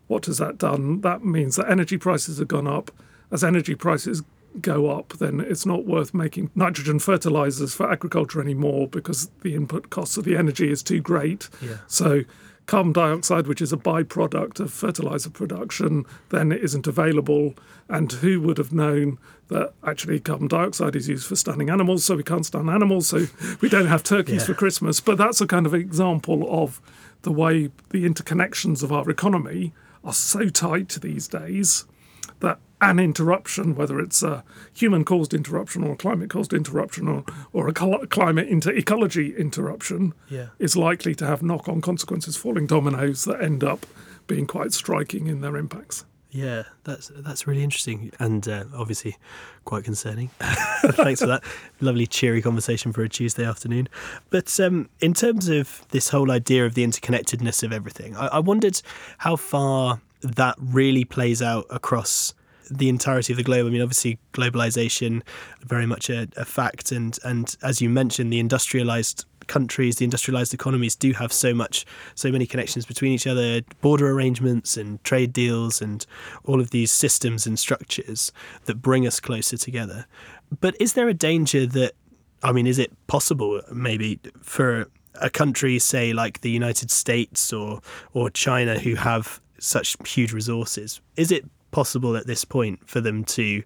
What 0.06 0.26
has 0.26 0.38
that 0.38 0.58
done? 0.58 1.00
That 1.00 1.24
means 1.24 1.56
that 1.56 1.70
energy 1.70 1.96
prices 1.96 2.38
have 2.38 2.48
gone 2.48 2.66
up. 2.66 2.90
As 3.30 3.42
energy 3.42 3.74
prices 3.74 4.22
go 4.60 4.90
up, 4.90 5.14
then 5.14 5.40
it's 5.40 5.66
not 5.66 5.84
worth 5.84 6.14
making 6.14 6.50
nitrogen 6.54 6.98
fertilizers 6.98 7.74
for 7.74 7.90
agriculture 7.90 8.40
anymore 8.40 8.86
because 8.86 9.30
the 9.42 9.54
input 9.54 9.90
cost 9.90 10.16
of 10.16 10.24
the 10.24 10.36
energy 10.36 10.70
is 10.70 10.82
too 10.82 11.00
great. 11.00 11.48
Yeah. 11.60 11.78
So 11.86 12.22
carbon 12.66 12.92
dioxide, 12.92 13.47
which 13.47 13.61
is 13.61 13.73
a 13.73 13.76
byproduct 13.76 14.59
of 14.61 14.73
fertilizer 14.73 15.30
production, 15.30 16.04
then 16.30 16.50
it 16.52 16.62
isn't 16.62 16.87
available. 16.87 17.54
And 17.88 18.11
who 18.11 18.40
would 18.40 18.56
have 18.59 18.73
known 18.73 19.18
that 19.49 19.75
actually 19.87 20.18
carbon 20.21 20.49
dioxide 20.49 20.97
is 20.97 21.09
used 21.09 21.26
for 21.26 21.37
stunning 21.37 21.68
animals, 21.68 22.04
so 22.04 22.16
we 22.16 22.23
can't 22.23 22.47
stun 22.47 22.71
animals, 22.71 23.09
so 23.09 23.26
we 23.61 23.68
don't 23.68 23.87
have 23.87 24.02
turkeys 24.02 24.42
Yeah. 24.42 24.47
for 24.47 24.54
Christmas. 24.54 25.00
But 25.00 25.18
that's 25.18 25.40
a 25.40 25.47
kind 25.47 25.66
of 25.66 25.75
example 25.75 26.47
of 26.49 26.80
the 27.23 27.33
way 27.33 27.71
the 27.90 28.04
interconnections 28.09 28.83
of 28.83 28.92
our 28.92 29.09
economy 29.11 29.73
are 30.02 30.14
so 30.14 30.49
tight 30.49 30.88
these 31.00 31.28
days 31.28 31.85
that 32.40 32.59
an 32.90 32.98
interruption, 32.98 33.74
whether 33.74 33.98
it's 34.00 34.22
a 34.22 34.44
human 34.72 35.04
caused 35.04 35.34
interruption 35.34 35.84
or 35.84 35.92
a 35.92 35.96
climate 35.96 36.30
caused 36.30 36.52
interruption 36.52 37.08
or, 37.08 37.24
or 37.52 37.68
a 37.68 37.72
cl- 37.78 38.06
climate 38.08 38.48
into 38.48 38.70
ecology 38.70 39.34
interruption, 39.36 40.12
Yeah. 40.28 40.48
is 40.58 40.76
likely 40.76 41.14
to 41.16 41.26
have 41.26 41.42
knock 41.42 41.68
on 41.68 41.80
consequences, 41.80 42.36
falling 42.36 42.66
dominoes 42.66 43.24
that 43.24 43.40
end 43.42 43.62
up 43.64 43.86
being 44.26 44.46
quite 44.46 44.72
striking 44.72 45.26
in 45.26 45.40
their 45.40 45.56
impacts. 45.56 46.04
Yeah, 46.30 46.64
that's 46.82 47.12
that's 47.14 47.46
really 47.46 47.62
interesting 47.62 48.10
and 48.18 48.48
uh, 48.48 48.64
obviously 48.74 49.16
quite 49.64 49.84
concerning. 49.84 50.30
Thanks 50.40 51.20
for 51.20 51.28
that 51.28 51.44
lovely 51.80 52.08
cheery 52.08 52.42
conversation 52.42 52.92
for 52.92 53.02
a 53.04 53.08
Tuesday 53.08 53.44
afternoon. 53.44 53.88
But 54.30 54.58
um, 54.58 54.88
in 55.00 55.14
terms 55.14 55.48
of 55.48 55.86
this 55.90 56.08
whole 56.08 56.32
idea 56.32 56.66
of 56.66 56.74
the 56.74 56.84
interconnectedness 56.84 57.62
of 57.62 57.72
everything, 57.72 58.16
I, 58.16 58.26
I 58.26 58.38
wondered 58.40 58.82
how 59.18 59.36
far 59.36 60.00
that 60.22 60.56
really 60.58 61.04
plays 61.04 61.40
out 61.40 61.66
across 61.70 62.34
the 62.71 62.88
entirety 62.88 63.33
of 63.33 63.37
the 63.37 63.42
globe. 63.42 63.66
I 63.66 63.71
mean, 63.71 63.83
obviously, 63.83 64.18
globalization 64.33 65.23
very 65.62 65.87
much 65.87 66.11
a, 66.11 66.28
a 66.37 66.44
fact, 66.44 66.92
and 66.92 67.18
and 67.25 67.56
as 67.62 67.80
you 67.80 67.88
mentioned, 67.88 68.33
the 68.33 68.40
industrialized 68.40 69.25
countries, 69.47 69.97
the 69.97 70.04
industrialized 70.04 70.54
economies 70.54 70.97
do 70.97 71.12
have 71.12 71.33
so 71.33 71.52
much, 71.52 71.85
so 72.14 72.33
many 72.33 72.47
connections 72.47 72.87
between 72.87 73.12
each 73.12 73.26
other, 73.26 73.61
border 73.80 74.11
arrangements 74.11 74.76
and 74.76 75.02
trade 75.04 75.33
deals, 75.33 75.83
and 75.83 76.06
all 76.44 76.61
of 76.61 76.71
these 76.71 76.90
systems 76.90 77.47
and 77.47 77.59
structures 77.59 78.33
that 78.64 78.76
bring 78.76 79.06
us 79.06 79.21
closer 79.21 79.56
together. 79.56 80.06
But 80.61 80.75
is 80.80 80.94
there 80.94 81.09
a 81.09 81.14
danger 81.14 81.66
that, 81.66 81.92
I 82.42 82.52
mean, 82.52 82.66
is 82.66 82.78
it 82.78 82.92
possible 83.06 83.61
maybe 83.73 84.18
for 84.42 84.88
a 85.21 85.30
country, 85.30 85.78
say 85.78 86.12
like 86.12 86.40
the 86.40 86.50
United 86.50 86.90
States 86.90 87.52
or 87.52 87.80
or 88.12 88.30
China, 88.30 88.78
who 88.78 88.94
have 88.94 89.40
such 89.59 89.97
huge 90.06 90.33
resources, 90.33 91.00
is 91.16 91.30
it 91.30 91.44
possible 91.74 92.16
at 92.16 92.28
this 92.28 92.44
point 92.44 92.88
for 92.88 93.00
them 93.00 93.24
to 93.24 93.64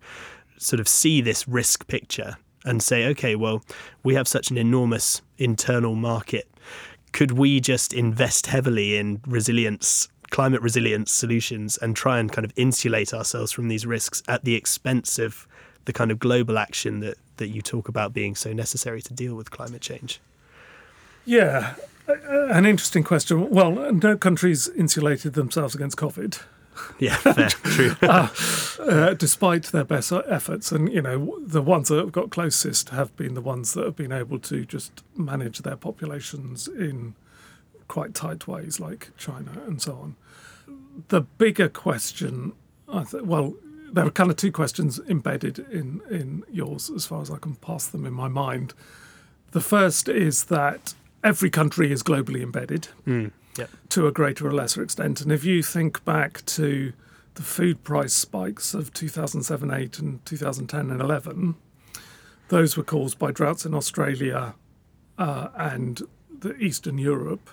sort 0.56 0.80
of 0.80 0.88
see 0.88 1.20
this 1.20 1.46
risk 1.46 1.86
picture 1.88 2.38
and 2.64 2.82
say, 2.82 3.06
okay, 3.06 3.36
well, 3.36 3.62
we 4.02 4.14
have 4.14 4.26
such 4.26 4.50
an 4.50 4.56
enormous 4.56 5.20
internal 5.36 5.94
market. 5.94 6.48
Could 7.12 7.32
we 7.32 7.60
just 7.60 7.92
invest 7.92 8.46
heavily 8.46 8.96
in 8.96 9.20
resilience, 9.26 10.08
climate 10.30 10.62
resilience 10.62 11.12
solutions 11.12 11.76
and 11.76 11.94
try 11.94 12.18
and 12.18 12.32
kind 12.32 12.46
of 12.46 12.52
insulate 12.56 13.12
ourselves 13.12 13.52
from 13.52 13.68
these 13.68 13.84
risks 13.84 14.22
at 14.26 14.42
the 14.42 14.54
expense 14.54 15.18
of 15.18 15.46
the 15.84 15.92
kind 15.92 16.10
of 16.10 16.18
global 16.18 16.56
action 16.58 17.00
that, 17.00 17.18
that 17.36 17.48
you 17.48 17.60
talk 17.60 17.88
about 17.88 18.14
being 18.14 18.34
so 18.34 18.54
necessary 18.54 19.02
to 19.02 19.12
deal 19.12 19.34
with 19.34 19.50
climate 19.50 19.82
change? 19.82 20.18
Yeah, 21.26 21.74
an 22.06 22.64
interesting 22.64 23.04
question. 23.04 23.50
Well, 23.50 23.92
no 23.92 24.16
countries 24.16 24.66
insulated 24.68 25.34
themselves 25.34 25.74
against 25.74 25.98
COVID. 25.98 26.40
Yeah, 27.00 27.14
fair, 27.16 27.49
true. 27.49 27.94
uh, 28.02 29.14
despite 29.14 29.66
their 29.66 29.85
best 29.85 30.11
efforts. 30.11 30.73
And, 30.73 30.92
you 30.92 31.00
know, 31.00 31.38
the 31.40 31.62
ones 31.62 31.88
that 31.88 31.99
have 31.99 32.11
got 32.11 32.30
closest 32.30 32.88
have 32.88 33.16
been 33.16 33.35
the 33.35 33.40
ones 33.40 33.75
that 33.75 33.85
have 33.85 33.94
been 33.94 34.11
able 34.11 34.40
to 34.40 34.64
just 34.64 35.04
manage 35.16 35.61
their 35.61 35.76
populations 35.76 36.66
in 36.66 37.14
quite 37.86 38.14
tight 38.14 38.49
ways, 38.49 38.80
like 38.80 39.10
China 39.17 39.62
and 39.64 39.80
so 39.80 39.93
on. 39.93 40.17
The 41.08 41.21
bigger 41.21 41.69
question, 41.69 42.52
I 42.88 43.04
th- 43.04 43.23
well, 43.23 43.54
there 43.93 44.04
are 44.04 44.10
kind 44.10 44.30
of 44.30 44.36
two 44.36 44.52
questions 44.52 45.00
embedded 45.08 45.58
in, 45.58 46.02
in 46.10 46.43
yours 46.50 46.91
as 46.91 47.06
far 47.06 47.23
as 47.23 47.30
I 47.30 47.38
can 47.38 47.54
pass 47.56 47.86
them 47.86 48.04
in 48.06 48.12
my 48.12 48.28
mind. 48.28 48.75
The 49.52 49.60
first 49.60 50.08
is 50.08 50.45
that 50.45 50.95
every 51.25 51.50
country 51.50 51.91
is 51.91 52.02
globally 52.02 52.43
embedded 52.43 52.88
Yep. 53.58 53.71
to 53.90 54.06
a 54.06 54.12
greater 54.12 54.47
or 54.47 54.52
lesser 54.52 54.82
extent. 54.82 55.21
And 55.21 55.32
if 55.32 55.44
you 55.44 55.62
think 55.62 56.04
back 56.04 56.44
to 56.47 56.92
the 57.34 57.42
food 57.42 57.84
price 57.84 58.14
spikes 58.14 58.75
of 58.75 58.92
2007, 58.92 59.71
8, 59.71 59.99
and 59.99 60.25
2010 60.25 60.90
and 60.90 61.00
11, 61.00 61.54
those 62.49 62.76
were 62.76 62.82
caused 62.82 63.18
by 63.18 63.30
droughts 63.30 63.66
in 63.66 63.75
Australia 63.75 64.54
uh, 65.18 65.49
and 65.56 66.02
the 66.30 66.56
Eastern 66.56 66.99
Europe. 66.99 67.50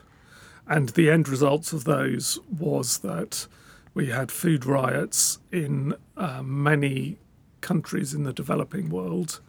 And 0.68 0.90
the 0.90 1.10
end 1.10 1.28
results 1.28 1.74
of 1.74 1.84
those 1.84 2.40
was 2.50 3.00
that 3.00 3.48
we 3.94 4.08
had 4.08 4.32
food 4.32 4.66
riots 4.66 5.40
in 5.52 5.96
uh, 6.18 6.42
many 6.44 7.18
countries 7.62 8.14
in 8.14 8.24
the 8.24 8.34
developing 8.34 8.90
world 8.90 9.40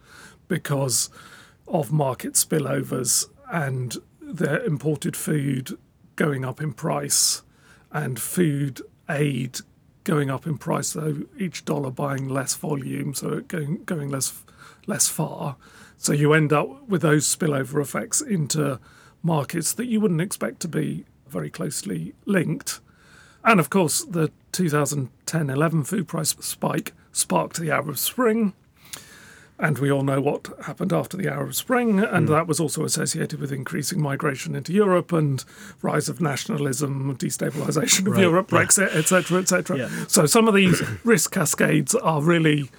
because 0.48 1.10
of 1.66 1.92
market 1.92 2.34
spillovers 2.34 3.26
and 3.50 3.96
their 4.20 4.62
imported 4.64 5.16
food 5.16 5.76
going 6.16 6.44
up 6.44 6.60
in 6.60 6.72
price 6.72 7.42
and 7.92 8.18
food 8.18 8.82
aid 9.08 9.60
going 10.04 10.30
up 10.30 10.46
in 10.46 10.56
price, 10.56 10.88
so 10.88 11.22
each 11.38 11.64
dollar 11.64 11.90
buying 11.90 12.28
less 12.28 12.54
volume, 12.54 13.14
so 13.14 13.40
going 13.40 13.84
going 13.84 14.10
less 14.10 14.42
less 14.86 15.08
far. 15.08 15.56
So 15.98 16.12
you 16.12 16.32
end 16.32 16.52
up 16.52 16.88
with 16.88 17.02
those 17.02 17.26
spillover 17.26 17.80
effects 17.80 18.20
into 18.20 18.78
markets 19.22 19.72
that 19.74 19.86
you 19.86 20.00
wouldn't 20.00 20.20
expect 20.20 20.60
to 20.60 20.68
be 20.68 21.04
very 21.26 21.50
closely 21.50 22.14
linked. 22.24 22.80
And 23.44 23.58
of 23.58 23.70
course, 23.70 24.04
the 24.04 24.30
2010 24.52 25.50
11 25.50 25.84
food 25.84 26.08
price 26.08 26.30
spike 26.40 26.92
sparked 27.12 27.58
the 27.58 27.70
Arab 27.70 27.98
Spring. 27.98 28.54
And 29.58 29.78
we 29.78 29.90
all 29.90 30.02
know 30.02 30.20
what 30.20 30.48
happened 30.66 30.92
after 30.92 31.16
the 31.16 31.28
Arab 31.28 31.54
Spring, 31.54 32.00
and 32.00 32.28
that 32.28 32.46
was 32.46 32.60
also 32.60 32.84
associated 32.84 33.40
with 33.40 33.50
increasing 33.50 34.02
migration 34.02 34.54
into 34.54 34.70
Europe 34.70 35.12
and 35.12 35.42
rise 35.80 36.10
of 36.10 36.20
nationalism, 36.20 37.16
destabilization 37.16 38.00
of 38.00 38.12
Right, 38.12 38.20
Europe, 38.20 38.52
yeah. 38.52 38.58
Brexit, 38.58 38.94
etc., 38.94 39.38
etc. 39.38 39.78
Yeah. 39.78 39.88
So 40.08 40.26
some 40.26 40.46
of 40.46 40.54
these 40.54 40.82
risk 41.04 41.32
cascades 41.32 41.94
are 41.94 42.20
really 42.20 42.70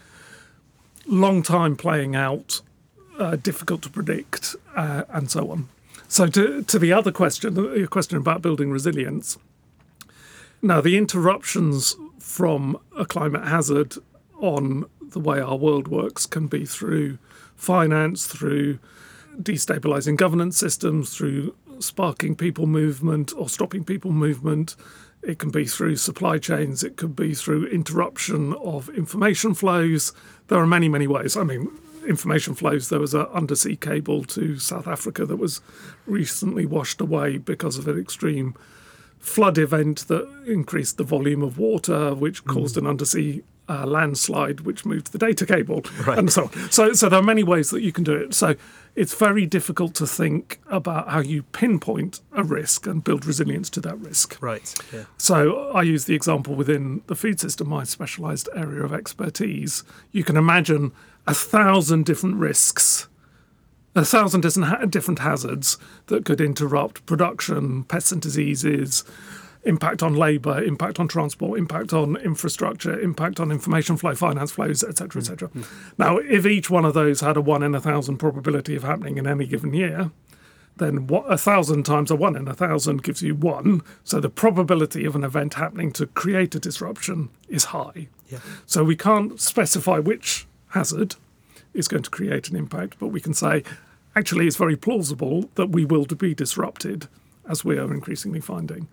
long 1.07 1.41
time 1.41 1.75
playing 1.75 2.15
out, 2.15 2.61
uh, 3.17 3.37
difficult 3.37 3.81
to 3.81 3.89
predict, 3.89 4.55
uh, 4.75 5.03
and 5.09 5.31
so 5.31 5.49
on. 5.49 5.69
So 6.07 6.27
to 6.27 6.61
to 6.61 6.79
the 6.79 6.93
other 6.93 7.11
question, 7.11 7.55
your 7.55 7.87
question 7.87 8.17
about 8.17 8.43
building 8.43 8.71
resilience. 8.71 9.39
Now 10.61 10.81
the 10.81 10.97
interruptions 10.97 11.95
from 12.19 12.77
a 12.95 13.05
climate 13.05 13.45
hazard 13.45 13.95
on 14.39 14.85
the 15.11 15.19
way 15.19 15.39
our 15.39 15.55
world 15.55 15.87
works 15.87 16.25
can 16.25 16.47
be 16.47 16.65
through 16.65 17.17
finance, 17.55 18.27
through 18.27 18.79
destabilizing 19.41 20.15
governance 20.15 20.57
systems, 20.57 21.15
through 21.15 21.55
sparking 21.79 22.35
people 22.35 22.65
movement 22.65 23.33
or 23.37 23.49
stopping 23.49 23.83
people 23.83 24.11
movement. 24.11 24.75
It 25.23 25.39
can 25.39 25.49
be 25.49 25.65
through 25.65 25.97
supply 25.97 26.37
chains. 26.37 26.83
It 26.83 26.97
could 26.97 27.15
be 27.15 27.33
through 27.33 27.67
interruption 27.67 28.53
of 28.53 28.89
information 28.89 29.53
flows. 29.53 30.13
There 30.47 30.59
are 30.59 30.67
many, 30.67 30.89
many 30.89 31.07
ways. 31.07 31.35
I 31.35 31.43
mean, 31.43 31.69
information 32.07 32.55
flows. 32.55 32.89
There 32.89 32.99
was 32.99 33.13
an 33.13 33.27
undersea 33.33 33.75
cable 33.75 34.23
to 34.25 34.57
South 34.57 34.87
Africa 34.87 35.25
that 35.25 35.37
was 35.37 35.61
recently 36.05 36.65
washed 36.65 37.01
away 37.01 37.37
because 37.37 37.77
of 37.77 37.87
an 37.87 37.99
extreme 37.99 38.55
flood 39.19 39.57
event 39.57 40.07
that 40.07 40.27
increased 40.45 40.97
the 40.97 41.03
volume 41.03 41.41
of 41.41 41.57
water, 41.57 42.13
which 42.13 42.43
mm-hmm. 42.43 42.59
caused 42.59 42.77
an 42.77 42.87
undersea 42.87 43.43
uh, 43.69 43.86
landslide, 43.86 44.62
which 44.62 44.86
moved 44.86 45.12
the 45.12 45.17
data 45.17 45.45
cable, 45.45 45.84
and 46.08 46.32
so 46.32 46.45
on. 46.45 46.71
So, 46.71 46.93
so 46.93 47.10
there 47.10 47.19
are 47.19 47.23
many 47.23 47.43
ways 47.43 47.69
that 47.71 47.82
you 47.82 47.91
can 47.91 48.03
do 48.03 48.13
it. 48.13 48.34
So, 48.34 48.56
it's 48.97 49.13
very 49.13 49.45
difficult 49.45 49.93
to 49.93 50.08
think 50.08 50.60
about 50.71 51.10
how 51.10 51.19
you 51.19 51.43
pinpoint 51.43 52.19
a 52.32 52.43
risk 52.43 52.88
and 52.88 53.03
build 53.03 53.27
resilience 53.27 53.69
to 53.69 53.82
that 53.82 53.95
risk. 53.99 54.41
Right. 54.41 54.73
Yeah. 54.91 55.03
So 55.19 55.69
I 55.69 55.84
use 55.84 56.06
the 56.06 56.15
example 56.15 56.56
within 56.56 57.03
the 57.06 57.15
food 57.15 57.39
system, 57.39 57.69
my 57.69 57.84
specialised 57.84 58.49
area 58.56 58.84
of 58.84 58.91
expertise. 58.91 59.84
You 60.12 60.23
can 60.23 60.36
imagine 60.36 60.93
a 61.27 61.36
thousand 61.36 62.08
different 62.08 62.38
risks, 62.38 63.08
a 63.93 64.03
thousand 64.03 64.41
different, 64.41 64.89
different 64.89 65.19
hazards 65.19 65.77
that 66.08 66.25
could 66.25 66.41
interrupt 66.41 67.06
production, 67.06 67.84
pests 67.84 68.12
and 68.12 68.19
diseases, 68.21 69.03
impact 69.67 70.01
on 70.01 70.15
labour, 70.15 70.63
impact 70.63 70.99
on 70.99 71.08
transport, 71.08 71.60
impact 71.60 71.93
on 71.93 72.15
infrastructure, 72.17 72.99
impact 72.99 73.39
on 73.39 73.51
information 73.51 73.97
flow, 73.97 74.15
finance 74.15 74.51
flows, 74.51 74.84
etc., 74.84 75.21
etc. 75.21 75.49
Mm-hmm. 75.49 75.91
Now, 75.97 76.17
if 76.17 76.45
each 76.45 76.69
one 76.69 76.86
of 76.86 76.93
those 76.93 77.21
had 77.21 77.38
a 77.38 77.41
one 77.41 77.63
in 77.63 77.75
a 77.75 77.82
thousand 77.82 78.17
probability 78.17 78.75
of 78.75 78.84
happening 78.84 79.17
in 79.17 79.27
any 79.27 79.45
given 79.45 79.73
year, 79.73 80.12
then 80.77 81.08
what, 81.08 81.25
a 81.32 81.38
thousand 81.38 81.84
times 81.84 82.12
a 82.12 82.15
one 82.15 82.36
in 82.36 82.47
a 82.47 82.53
thousand 82.53 83.03
gives 83.03 83.21
you 83.21 83.36
one. 83.36 83.82
So 84.03 84.19
the 84.19 84.30
probability 84.30 85.06
of 85.06 85.15
an 85.15 85.23
event 85.23 85.56
happening 85.56 85.91
to 85.93 86.08
create 86.08 86.56
a 86.56 86.60
disruption 86.60 87.30
is 87.49 87.65
high. 87.65 88.08
Yeah. 88.30 88.39
So 88.65 88.84
we 88.84 88.95
can't 88.95 89.39
specify 89.39 89.99
which 89.99 90.47
hazard 90.69 91.15
is 91.73 91.88
going 91.88 92.03
to 92.03 92.10
create 92.10 92.49
an 92.49 92.56
impact, 92.56 92.97
but 92.99 93.08
we 93.08 93.21
can 93.21 93.34
say 93.34 93.63
actually 94.15 94.47
it's 94.47 94.56
very 94.56 94.75
plausible 94.75 95.49
that 95.56 95.69
we 95.69 95.86
will 95.86 96.06
be 96.06 96.34
disrupted 96.34 97.08
as 97.47 97.63
we 97.63 97.77
are 97.77 97.93
increasingly 97.93 98.41
finding. 98.41 98.88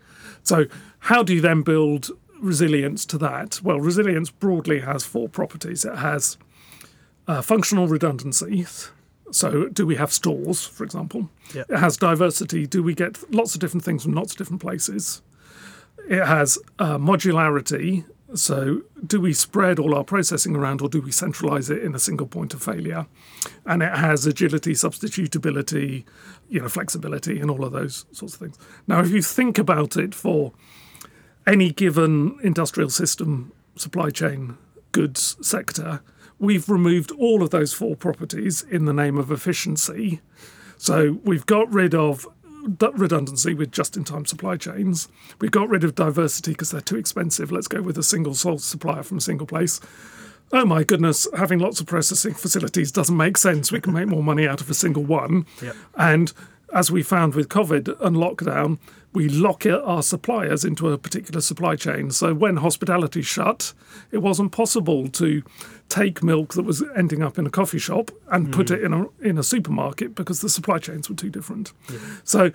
So, 0.45 0.67
how 1.01 1.23
do 1.23 1.35
you 1.35 1.41
then 1.41 1.63
build 1.63 2.11
resilience 2.39 3.05
to 3.07 3.19
that? 3.19 3.61
Well, 3.63 3.81
resilience 3.81 4.31
broadly 4.31 4.81
has 4.81 5.05
four 5.05 5.29
properties 5.29 5.85
it 5.85 5.97
has 5.97 6.37
uh, 7.27 7.43
functional 7.43 7.89
redundancies. 7.89 8.91
So, 9.31 9.69
do 9.69 9.87
we 9.87 9.97
have 9.97 10.13
stores, 10.13 10.65
for 10.65 10.85
example? 10.85 11.31
Yep. 11.55 11.71
It 11.71 11.79
has 11.79 11.97
diversity. 11.97 12.67
Do 12.67 12.83
we 12.83 12.95
get 12.95 13.19
lots 13.35 13.55
of 13.55 13.61
different 13.61 13.83
things 13.83 14.05
from 14.05 14.13
lots 14.13 14.33
of 14.33 14.39
different 14.39 14.61
places? 14.61 15.23
It 16.09 16.25
has 16.25 16.59
uh, 16.79 16.99
modularity. 16.99 18.05
So, 18.35 18.83
do 19.07 19.21
we 19.21 19.33
spread 19.33 19.79
all 19.79 19.95
our 19.95 20.05
processing 20.05 20.57
around 20.57 20.81
or 20.81 20.88
do 20.88 21.01
we 21.01 21.11
centralize 21.11 21.71
it 21.71 21.83
in 21.83 21.95
a 21.95 21.99
single 21.99 22.27
point 22.27 22.55
of 22.55 22.62
failure? 22.62 23.07
And 23.67 23.83
it 23.83 23.95
has 23.95 24.27
agility, 24.27 24.73
substitutability, 24.73 26.05
you 26.49 26.61
know, 26.61 26.69
flexibility, 26.69 27.40
and 27.40 27.51
all 27.51 27.64
of 27.64 27.73
those 27.73 28.07
sorts 28.12 28.35
of 28.35 28.40
things. 28.40 28.59
Now, 28.87 29.01
if 29.01 29.11
you 29.11 29.23
think 29.23 29.59
about 29.59 29.97
it 29.97 30.14
for 30.14 30.53
any 31.47 31.71
given 31.71 32.38
industrial 32.43 32.90
system, 32.90 33.53
supply 33.77 34.11
chain, 34.11 34.57
goods 34.93 35.37
sector, 35.47 36.01
we've 36.38 36.69
removed 36.69 37.11
all 37.12 37.43
of 37.43 37.51
those 37.51 37.73
four 37.73 37.97
properties 37.97 38.62
in 38.62 38.85
the 38.85 38.93
name 38.93 39.19
of 39.19 39.31
efficiency. 39.31 40.21
So, 40.77 41.19
we've 41.25 41.47
got 41.47 41.73
rid 41.73 41.95
of 41.95 42.27
redundancy 42.98 43.55
with 43.55 43.70
just-in-time 43.70 44.27
supply 44.27 44.57
chains. 44.57 45.09
We 45.40 45.48
got 45.48 45.68
rid 45.68 45.85
of 45.85 45.94
diversity 45.94 46.53
because 46.53 46.70
they're 46.70 46.81
too 46.81 46.96
expensive. 46.96 47.53
Let's 47.53 47.68
go 47.68 47.83
with 47.83 47.98
a 47.98 48.03
single 48.03 48.35
source 48.35 48.64
supplier 48.64 49.03
from 49.03 49.18
a 49.18 49.20
single 49.22 49.46
place. 49.46 49.81
Oh 50.53 50.64
my 50.64 50.85
goodness, 50.85 51.27
having 51.37 51.59
lots 51.59 51.81
of 51.81 51.87
processing 51.87 52.35
facilities 52.35 52.92
doesn't 52.92 53.16
make 53.16 53.37
sense. 53.37 53.72
We 53.72 53.81
can 53.81 53.92
make 53.92 54.09
more 54.09 54.22
money 54.22 54.46
out 54.46 54.61
of 54.61 54.70
a 54.70 54.74
single 54.74 55.05
one. 55.05 55.46
Yep. 55.62 55.77
And 55.96 56.33
as 56.72 56.90
we 56.90 57.03
found 57.03 57.35
with 57.35 57.48
COVID 57.48 58.00
and 58.00 58.16
lockdown, 58.16 58.79
we 59.12 59.29
lock 59.29 59.64
our 59.64 60.03
suppliers 60.03 60.64
into 60.64 60.90
a 60.90 60.98
particular 60.98 61.40
supply 61.40 61.77
chain. 61.77 62.11
So 62.11 62.35
when 62.35 62.57
hospitality 62.57 63.22
shut, 63.22 63.72
it 64.11 64.18
wasn't 64.18 64.50
possible 64.50 65.09
to 65.09 65.42
take 65.88 66.22
milk 66.22 66.55
that 66.55 66.64
was 66.64 66.83
ending 66.96 67.22
up 67.22 67.38
in 67.38 67.46
a 67.46 67.50
coffee 67.50 67.79
shop 67.79 68.11
and 68.31 68.53
put 68.53 68.68
mm. 68.68 68.77
it 68.77 68.83
in 68.83 68.92
a 68.92 69.07
in 69.20 69.38
a 69.38 69.44
supermarket 69.44 70.14
because 70.14 70.40
the 70.40 70.48
supply 70.48 70.79
chains 70.79 71.09
were 71.09 71.14
too 71.14 71.31
different. 71.31 71.72
So 72.24 72.50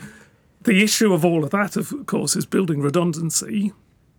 the 0.63 0.83
issue 0.83 1.13
of 1.13 1.23
all 1.23 1.43
of 1.45 1.51
that, 1.51 1.77
of 1.77 1.93
course, 2.05 2.35
is 2.35 2.45
building 2.45 2.81
redundancy 2.81 3.71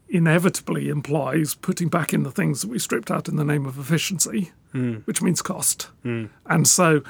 inevitably 0.08 0.88
implies 0.88 1.54
putting 1.54 1.88
back 1.88 2.12
in 2.12 2.24
the 2.24 2.32
things 2.32 2.62
that 2.62 2.68
we 2.68 2.78
stripped 2.78 3.10
out 3.10 3.28
in 3.28 3.36
the 3.36 3.44
name 3.44 3.64
of 3.64 3.78
efficiency, 3.78 4.50
mm. 4.74 5.06
which 5.06 5.22
means 5.22 5.40
cost. 5.40 5.88
Mm. 6.04 6.30
And 6.46 6.66
so, 6.66 7.02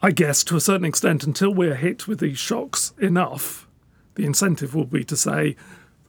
I 0.00 0.10
guess 0.10 0.44
to 0.44 0.56
a 0.56 0.60
certain 0.60 0.84
extent, 0.84 1.24
until 1.24 1.52
we're 1.52 1.74
hit 1.74 2.06
with 2.06 2.20
these 2.20 2.38
shocks 2.38 2.92
enough, 2.98 3.66
the 4.14 4.24
incentive 4.24 4.74
will 4.74 4.84
be 4.84 5.04
to 5.04 5.16
say, 5.16 5.56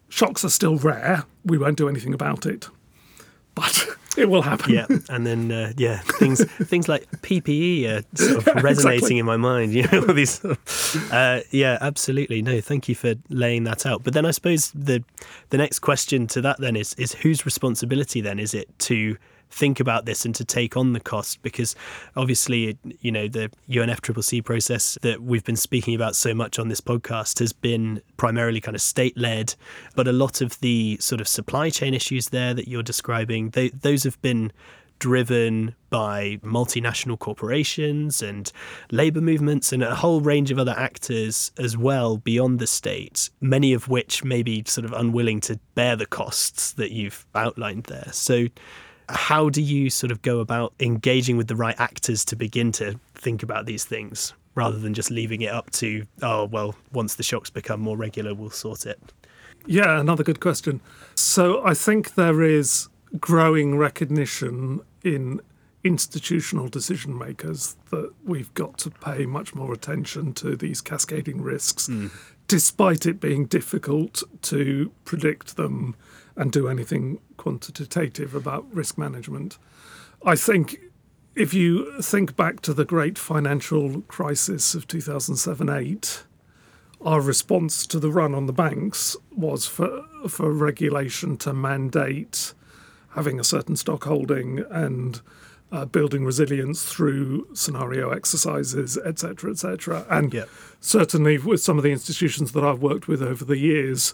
shocks 0.10 0.44
are 0.44 0.50
still 0.50 0.78
rare, 0.78 1.24
we 1.44 1.58
won't 1.58 1.78
do 1.78 1.90
anything 1.90 2.14
about 2.14 2.46
it. 2.46 2.70
But 3.56 3.88
it 4.18 4.30
will 4.30 4.44
happen. 4.44 4.74
Yeah, 4.74 4.86
and 5.10 5.26
then 5.26 5.52
uh, 5.52 5.74
yeah, 5.78 6.00
things 6.00 6.44
things 6.68 6.88
like 6.88 7.10
PPE 7.22 7.88
are 7.88 8.18
sort 8.18 8.48
of 8.48 8.64
resonating 8.64 9.18
in 9.18 9.26
my 9.26 9.38
mind. 9.38 9.74
You 9.74 9.88
know, 9.92 10.06
all 10.08 10.14
these. 10.14 10.44
Uh, 11.12 11.42
yeah, 11.52 11.78
absolutely. 11.82 12.42
No, 12.42 12.62
thank 12.62 12.88
you 12.88 12.96
for 12.96 13.16
laying 13.30 13.64
that 13.64 13.86
out. 13.86 14.04
But 14.04 14.14
then 14.14 14.26
I 14.26 14.32
suppose 14.32 14.72
the 14.72 15.04
the 15.50 15.58
next 15.58 15.80
question 15.80 16.28
to 16.28 16.42
that 16.42 16.60
then 16.60 16.76
is 16.76 16.94
is 16.96 17.14
whose 17.14 17.46
responsibility 17.46 18.22
then 18.22 18.40
is 18.40 18.54
it 18.54 18.68
to 18.80 19.18
think 19.50 19.80
about 19.80 20.06
this 20.06 20.26
and 20.26 20.36
to 20.36 20.46
take 20.46 20.78
on 20.78 20.94
the 20.94 21.00
cost 21.00 21.42
because 21.42 21.76
obviously 22.16 22.78
you 23.02 23.12
know 23.12 23.28
the 23.28 23.52
UNFCCC 23.70 24.44
process 24.44 24.98
that 25.02 25.22
we've 25.22 25.44
been 25.44 25.56
speaking 25.56 25.96
about 25.96 26.16
so 26.16 26.34
much 26.34 26.60
on 26.60 26.68
this 26.68 26.82
podcast 26.82 27.40
has 27.40 27.52
been 27.52 28.02
primarily 28.18 28.62
kind 28.62 28.76
of 28.76 28.82
state 28.82 29.18
led 29.18 29.56
but 29.96 30.08
a 30.08 30.12
lot 30.12 30.42
of 30.42 30.60
the 30.60 30.98
sort 31.00 31.20
of 31.20 31.28
supply 31.28 31.70
chain 31.70 31.94
issues 31.94 32.30
there 32.30 32.54
that 32.54 32.68
you're 32.68 32.84
describing 32.84 33.50
they, 33.52 33.70
those 33.70 34.04
have 34.04 34.22
been 34.22 34.52
driven 35.00 35.74
by 35.90 36.38
multinational 36.44 37.18
corporations 37.18 38.22
and 38.22 38.52
labor 38.92 39.22
movements 39.22 39.74
and 39.74 39.82
a 39.82 39.96
whole 39.96 40.22
range 40.22 40.52
of 40.52 40.60
other 40.60 40.76
actors 40.78 41.52
as 41.58 41.76
well 41.76 42.18
beyond 42.18 42.60
the 42.60 42.68
state, 42.68 43.30
many 43.42 43.74
of 43.74 43.88
which 43.88 44.24
may 44.24 44.44
be 44.44 44.64
sort 44.68 44.86
of 44.86 44.94
unwilling 44.94 45.40
to 45.40 45.60
bear 45.74 45.96
the 45.96 46.06
costs 46.06 46.74
that 46.74 46.92
you've 46.92 47.26
outlined 47.34 47.86
there. 47.86 48.10
So, 48.12 48.48
how 49.10 49.50
do 49.50 49.62
you 49.62 49.90
sort 49.90 50.12
of 50.12 50.22
go 50.22 50.40
about 50.40 50.74
engaging 50.80 51.36
with 51.38 51.48
the 51.48 51.56
right 51.56 51.76
actors 51.80 52.24
to 52.26 52.36
begin 52.36 52.72
to 52.74 53.00
think 53.16 53.44
about 53.44 53.66
these 53.66 53.84
things 53.84 54.34
rather 54.56 54.78
than 54.78 54.94
just 54.94 55.10
leaving 55.10 55.42
it 55.42 55.52
up 55.52 55.70
to, 55.72 56.06
oh, 56.22 56.46
well, 56.46 56.76
once 56.92 57.16
the 57.16 57.24
shocks 57.24 57.50
become 57.50 57.80
more 57.80 57.98
regular, 57.98 58.34
we'll 58.34 58.50
sort 58.50 58.86
it? 58.86 59.00
Yeah, 59.66 60.00
another 60.00 60.24
good 60.24 60.40
question. 60.40 60.82
So 61.16 61.66
I 61.66 61.74
think 61.74 62.16
there 62.16 62.42
is 62.42 62.90
growing 63.20 63.78
recognition 63.78 64.82
in 65.04 65.42
institutional 65.84 66.68
decision 66.68 67.18
makers 67.18 67.78
that 67.90 68.12
we've 68.26 68.54
got 68.54 68.78
to 68.80 68.90
pay 68.90 69.26
much 69.26 69.56
more 69.56 69.74
attention 69.74 70.34
to 70.34 70.56
these 70.56 70.82
cascading 70.82 71.42
risks, 71.42 71.88
hmm. 71.88 72.08
despite 72.48 73.06
it 73.06 73.20
being 73.20 73.46
difficult 73.46 74.24
to 74.42 74.92
predict 75.06 75.56
them 75.56 75.96
and 76.40 76.52
do 76.52 76.68
anything 76.70 77.20
quantitative 77.38 78.34
about 78.34 78.66
risk 78.74 78.98
management. 78.98 79.58
I 80.26 80.36
think 80.36 80.80
if 81.36 81.54
you 81.54 82.02
think 82.02 82.36
back 82.36 82.62
to 82.62 82.74
the 82.74 82.86
great 82.86 83.18
financial 83.20 84.02
crisis 84.04 84.74
of 84.74 84.88
2007 84.88 85.70
8, 85.70 86.24
our 87.02 87.22
response 87.22 87.86
to 87.88 88.00
the 88.00 88.10
run 88.12 88.34
on 88.34 88.46
the 88.46 88.54
banks 88.54 89.16
was 89.36 89.68
for 89.68 90.06
for 90.28 90.52
regulation 90.52 91.38
to 91.38 91.54
mandate 91.54 92.54
having 93.10 93.40
a 93.40 93.44
certain 93.44 93.76
stock 93.76 94.06
holding 94.06 94.60
and 94.72 95.22
uh, 95.72 95.86
building 95.86 96.26
resilience 96.26 96.84
through 96.84 97.48
scenario 97.54 98.10
exercises, 98.12 98.98
etc., 98.98 99.52
etc. 99.52 100.06
And 100.10 100.34
Yeah. 100.34 100.46
certainly 100.80 101.38
with 101.38 101.62
some 101.62 101.78
of 101.78 101.84
the 101.84 101.92
institutions 101.92 102.54
that 102.54 102.64
I've 102.64 102.82
worked 102.82 103.08
with 103.08 103.22
over 103.22 103.46
the 103.46 103.58
years, 103.58 104.14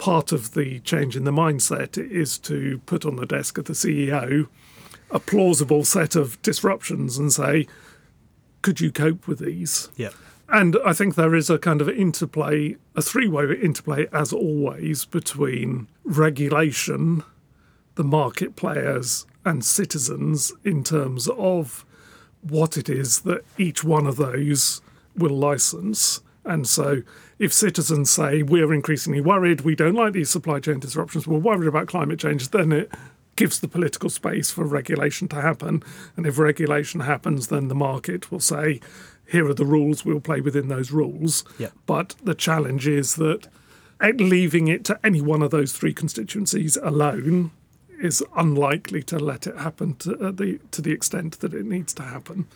part 0.00 0.32
of 0.32 0.54
the 0.54 0.80
change 0.80 1.14
in 1.14 1.24
the 1.24 1.30
mindset 1.30 1.98
is 1.98 2.38
to 2.38 2.80
put 2.86 3.04
on 3.04 3.16
the 3.16 3.26
desk 3.26 3.58
of 3.58 3.66
the 3.66 3.74
CEO 3.74 4.48
a 5.10 5.20
plausible 5.20 5.84
set 5.84 6.16
of 6.16 6.40
disruptions 6.40 7.18
and 7.18 7.30
say, 7.30 7.66
could 8.62 8.80
you 8.80 8.90
cope 8.90 9.28
with 9.28 9.40
these? 9.40 9.90
Yeah. 9.96 10.10
And 10.48 10.76
I 10.86 10.94
think 10.94 11.14
there 11.14 11.34
is 11.34 11.50
a 11.50 11.58
kind 11.58 11.82
of 11.82 11.88
interplay, 11.88 12.76
a 12.96 13.02
three 13.02 13.28
way 13.28 13.52
interplay, 13.60 14.08
as 14.10 14.32
always, 14.32 15.04
between 15.04 15.86
regulation, 16.02 17.22
the 17.94 18.04
market 18.04 18.56
players, 18.56 19.26
and 19.44 19.64
citizens 19.64 20.52
in 20.64 20.82
terms 20.82 21.28
of 21.28 21.84
what 22.40 22.78
it 22.78 22.88
is 22.88 23.20
that 23.20 23.44
each 23.58 23.84
one 23.84 24.06
of 24.06 24.16
those 24.16 24.80
will 25.14 25.36
license. 25.36 26.22
And 26.44 26.66
so, 26.66 27.02
if 27.38 27.52
citizens 27.52 28.10
say, 28.10 28.42
we're 28.42 28.72
increasingly 28.72 29.20
worried, 29.20 29.60
we 29.62 29.74
don't 29.74 29.94
like 29.94 30.12
these 30.12 30.30
supply 30.30 30.60
chain 30.60 30.80
disruptions, 30.80 31.26
we're 31.26 31.38
worried 31.38 31.68
about 31.68 31.88
climate 31.88 32.18
change, 32.18 32.48
then 32.48 32.72
it 32.72 32.90
gives 33.36 33.60
the 33.60 33.68
political 33.68 34.10
space 34.10 34.50
for 34.50 34.64
regulation 34.64 35.28
to 35.28 35.40
happen. 35.40 35.82
And 36.16 36.26
if 36.26 36.38
regulation 36.38 37.00
happens, 37.00 37.48
then 37.48 37.68
the 37.68 37.74
market 37.74 38.30
will 38.30 38.40
say, 38.40 38.80
here 39.26 39.48
are 39.48 39.54
the 39.54 39.64
rules, 39.64 40.04
we'll 40.04 40.20
play 40.20 40.40
within 40.40 40.68
those 40.68 40.90
rules. 40.90 41.44
Yeah. 41.58 41.68
But 41.86 42.16
the 42.22 42.34
challenge 42.34 42.86
is 42.88 43.14
that 43.16 43.48
leaving 44.02 44.68
it 44.68 44.84
to 44.84 44.98
any 45.04 45.20
one 45.20 45.42
of 45.42 45.50
those 45.50 45.72
three 45.72 45.94
constituencies 45.94 46.76
alone 46.82 47.50
is 48.00 48.24
unlikely 48.36 49.02
to 49.04 49.18
let 49.18 49.46
it 49.46 49.56
happen 49.58 49.94
to 49.94 50.18
uh, 50.18 50.30
the 50.30 50.58
to 50.70 50.80
the 50.80 50.90
extent 50.90 51.40
that 51.40 51.52
it 51.52 51.66
needs 51.66 51.92
to 51.94 52.02
happen. 52.02 52.46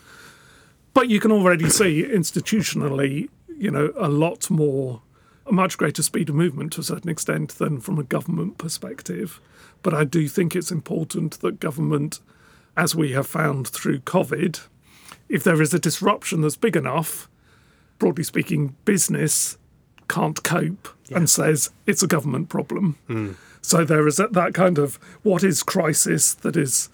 But 0.93 1.09
you 1.09 1.19
can 1.19 1.31
already 1.31 1.69
see 1.69 2.03
institutionally, 2.03 3.29
you 3.57 3.71
know, 3.71 3.91
a 3.97 4.09
lot 4.09 4.49
more, 4.49 5.01
a 5.45 5.51
much 5.51 5.77
greater 5.77 6.03
speed 6.03 6.29
of 6.29 6.35
movement 6.35 6.73
to 6.73 6.81
a 6.81 6.83
certain 6.83 7.09
extent 7.09 7.51
than 7.51 7.79
from 7.79 7.99
a 7.99 8.03
government 8.03 8.57
perspective. 8.57 9.39
But 9.81 9.93
I 9.93 10.03
do 10.03 10.27
think 10.27 10.55
it's 10.55 10.71
important 10.71 11.39
that 11.41 11.59
government, 11.59 12.19
as 12.75 12.95
we 12.95 13.11
have 13.11 13.27
found 13.27 13.67
through 13.67 13.99
COVID, 13.99 14.61
if 15.29 15.43
there 15.43 15.61
is 15.61 15.73
a 15.73 15.79
disruption 15.79 16.41
that's 16.41 16.55
big 16.55 16.75
enough, 16.75 17.29
broadly 17.99 18.23
speaking, 18.23 18.75
business 18.85 19.57
can't 20.07 20.43
cope 20.43 20.89
and 21.11 21.29
says 21.29 21.71
it's 21.85 22.03
a 22.03 22.07
government 22.07 22.49
problem. 22.49 22.97
Hmm. 23.07 23.31
So 23.61 23.83
there 23.83 24.07
is 24.07 24.17
that, 24.17 24.33
that 24.33 24.53
kind 24.53 24.77
of 24.77 24.95
what 25.23 25.43
is 25.43 25.63
crisis 25.63 26.33
that 26.35 26.55
is 26.55 26.89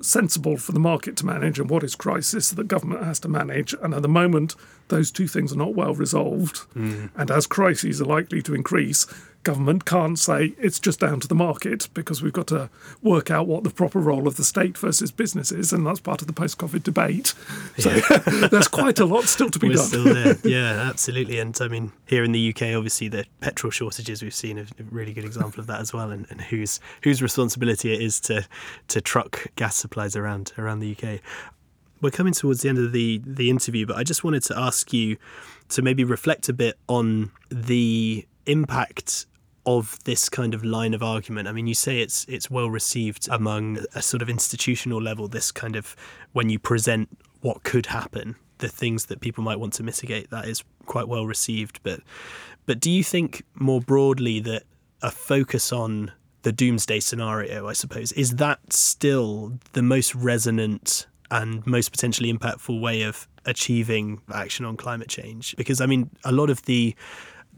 sensible 0.00 0.56
for 0.56 0.72
the 0.72 0.80
market 0.80 1.16
to 1.16 1.26
manage 1.26 1.58
and 1.58 1.70
what 1.70 1.84
is 1.84 1.94
crisis 1.94 2.50
that 2.50 2.68
government 2.68 3.04
has 3.04 3.20
to 3.20 3.28
manage. 3.28 3.74
And 3.82 3.94
at 3.94 4.02
the 4.02 4.08
moment, 4.08 4.54
those 4.88 5.10
two 5.10 5.28
things 5.28 5.52
are 5.52 5.56
not 5.56 5.74
well 5.74 5.94
resolved. 5.94 6.58
Hmm. 6.74 7.06
And 7.16 7.30
as 7.30 7.46
crises 7.46 8.00
are 8.00 8.06
likely 8.06 8.42
to 8.42 8.54
increase, 8.54 9.06
government 9.44 9.84
can't 9.84 10.18
say 10.18 10.54
it's 10.58 10.80
just 10.80 11.00
down 11.00 11.20
to 11.20 11.28
the 11.28 11.34
market 11.34 11.88
because 11.94 12.22
we've 12.22 12.32
got 12.32 12.46
to 12.48 12.70
work 13.02 13.30
out 13.30 13.46
what 13.46 13.62
the 13.62 13.70
proper 13.70 14.00
role 14.00 14.26
of 14.26 14.36
the 14.36 14.44
state 14.44 14.76
versus 14.76 15.12
business 15.12 15.52
is. 15.52 15.72
And 15.72 15.86
that's 15.86 16.00
part 16.00 16.20
of 16.20 16.26
the 16.26 16.32
post 16.32 16.58
COVID 16.58 16.82
debate. 16.82 17.34
So 17.78 17.90
there's 18.48 18.68
quite 18.68 18.98
a 18.98 19.04
lot 19.04 19.24
still 19.24 19.50
to 19.50 19.58
be 19.58 19.68
We're 19.68 19.74
done. 19.74 19.84
still 19.84 20.04
there. 20.04 20.36
Yeah, 20.44 20.88
absolutely. 20.88 21.38
And 21.38 21.56
I 21.60 21.68
mean, 21.68 21.92
here 22.06 22.24
in 22.24 22.32
the 22.32 22.50
UK, 22.50 22.74
obviously, 22.74 23.08
the 23.08 23.24
petrol 23.40 23.70
shortages 23.70 24.22
we've 24.22 24.34
seen 24.34 24.58
are 24.58 24.62
a 24.62 24.82
really 24.90 25.12
good 25.12 25.24
example 25.24 25.60
of 25.60 25.66
that 25.68 25.80
as 25.80 25.92
well, 25.92 26.10
and, 26.10 26.26
and 26.30 26.40
whose 26.40 26.80
whose 27.02 27.22
responsibility 27.22 27.92
it 27.92 28.00
is 28.00 28.20
to 28.20 28.46
to 28.88 29.00
truck 29.00 29.46
gas 29.56 29.76
supplies 29.76 30.16
around 30.16 30.52
around 30.58 30.80
the 30.80 30.92
UK. 30.96 31.20
We're 32.00 32.10
coming 32.10 32.32
towards 32.34 32.62
the 32.62 32.68
end 32.68 32.78
of 32.78 32.92
the 32.92 33.20
the 33.24 33.50
interview, 33.50 33.86
but 33.86 33.96
I 33.96 34.02
just 34.02 34.24
wanted 34.24 34.42
to 34.44 34.58
ask 34.58 34.92
you 34.92 35.16
to 35.70 35.82
maybe 35.82 36.04
reflect 36.04 36.48
a 36.48 36.52
bit 36.52 36.78
on 36.88 37.30
the 37.50 38.26
impact 38.46 39.26
of 39.66 40.02
this 40.04 40.28
kind 40.28 40.54
of 40.54 40.64
line 40.64 40.94
of 40.94 41.02
argument. 41.02 41.48
I 41.48 41.52
mean, 41.52 41.66
you 41.66 41.74
say 41.74 42.00
it's 42.00 42.24
it's 42.28 42.50
well 42.50 42.70
received 42.70 43.28
among 43.30 43.78
a 43.94 44.02
sort 44.02 44.22
of 44.22 44.28
institutional 44.28 45.00
level. 45.00 45.28
This 45.28 45.50
kind 45.50 45.76
of 45.76 45.96
when 46.32 46.50
you 46.50 46.58
present 46.58 47.08
what 47.40 47.62
could 47.62 47.86
happen, 47.86 48.36
the 48.58 48.68
things 48.68 49.06
that 49.06 49.20
people 49.20 49.44
might 49.44 49.60
want 49.60 49.72
to 49.74 49.82
mitigate, 49.82 50.30
that 50.30 50.46
is 50.46 50.62
quite 50.86 51.08
well 51.08 51.26
received. 51.26 51.80
But 51.82 52.00
but 52.66 52.80
do 52.80 52.90
you 52.90 53.04
think 53.04 53.44
more 53.54 53.80
broadly 53.80 54.40
that 54.40 54.64
a 55.02 55.10
focus 55.10 55.72
on 55.72 56.12
the 56.42 56.52
doomsday 56.52 57.00
scenario, 57.00 57.66
I 57.66 57.72
suppose, 57.72 58.12
is 58.12 58.36
that 58.36 58.72
still 58.72 59.58
the 59.72 59.82
most 59.82 60.14
resonant 60.14 61.06
and 61.30 61.66
most 61.66 61.90
potentially 61.90 62.32
impactful 62.32 62.80
way 62.80 63.02
of 63.02 63.26
achieving 63.46 64.20
action 64.32 64.64
on 64.64 64.76
climate 64.76 65.08
change? 65.08 65.56
Because 65.56 65.80
I 65.80 65.86
mean, 65.86 66.10
a 66.24 66.32
lot 66.32 66.50
of 66.50 66.62
the 66.62 66.94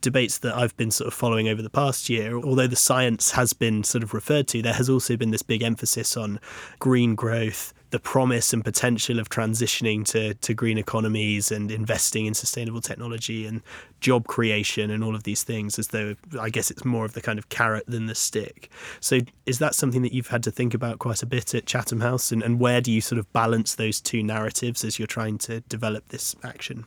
debates 0.07 0.39
that 0.39 0.55
I've 0.55 0.77
been 0.77 0.93
sort 0.93 1.09
of 1.09 1.15
following 1.15 1.49
over 1.49 1.61
the 1.61 1.69
past 1.69 2.09
year, 2.09 2.37
although 2.37 2.69
the 2.69 2.77
science 2.77 3.33
has 3.33 3.53
been 3.53 3.83
sort 3.83 4.05
of 4.05 4.15
referred 4.15 4.47
to, 4.49 4.63
there 4.63 4.73
has 4.73 4.89
also 4.89 5.17
been 5.17 5.33
this 5.33 5.43
big 5.43 5.65
emphasis 5.65 6.17
on 6.17 6.39
green 6.79 7.17
growth, 7.17 7.75
the 7.91 7.99
promise 7.99 8.53
and 8.53 8.65
potential 8.65 9.19
of 9.19 9.29
transitioning 9.29 10.05
to, 10.05 10.35
to 10.35 10.55
green 10.55 10.79
economies 10.79 11.51
and 11.51 11.73
investing 11.73 12.25
in 12.25 12.35
sustainable 12.35 12.81
technology 12.81 13.47
and 13.47 13.63
job 13.99 14.29
creation 14.29 14.93
and 14.93 15.03
all 15.03 15.17
of 15.17 15.25
these 15.25 15.43
things, 15.43 15.77
as 15.77 15.89
though 15.89 16.15
I 16.41 16.51
guess 16.51 16.71
it's 16.71 16.85
more 16.85 17.05
of 17.05 17.15
the 17.15 17.21
kind 17.21 17.37
of 17.37 17.49
carrot 17.49 17.83
than 17.89 18.07
the 18.07 18.15
stick. 18.15 18.71
So, 19.01 19.19
is 19.45 19.59
that 19.59 19.75
something 19.75 20.03
that 20.03 20.13
you've 20.13 20.29
had 20.29 20.45
to 20.45 20.53
think 20.53 20.73
about 20.73 21.01
quite 21.01 21.25
a 21.25 21.27
bit 21.27 21.53
at 21.53 21.67
Chatham 21.67 21.99
House? 21.99 22.31
And, 22.31 22.45
and 22.45 22.61
where 22.61 22.81
do 22.81 22.93
you 22.93 23.01
sort 23.01 23.19
of 23.19 23.33
balance 23.33 23.75
those 23.75 24.01
two 24.01 24.23
narratives 24.23 24.85
as 24.85 25.01
you're 25.01 25.09
trying 25.09 25.39
to 25.39 25.63
develop 25.63 26.07
this 26.11 26.37
action? 26.45 26.87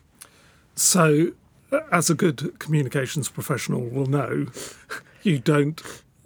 So, 0.76 1.34
as 1.92 2.10
a 2.10 2.16
good 2.16 2.58
communications 2.60 3.30
professional 3.30 3.82
will 3.86 4.06
know, 4.08 4.48
you 5.24 5.40
don't 5.40 5.82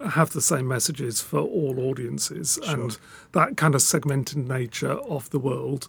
have 0.06 0.30
the 0.32 0.40
same 0.40 0.68
messages 0.68 1.20
for 1.20 1.40
all 1.40 1.78
audiences 1.80 2.58
and 2.66 2.98
that 3.32 3.56
kind 3.56 3.74
of 3.74 3.82
segmented 3.82 4.36
nature 4.48 4.92
of 4.92 5.30
the 5.30 5.38
world. 5.38 5.88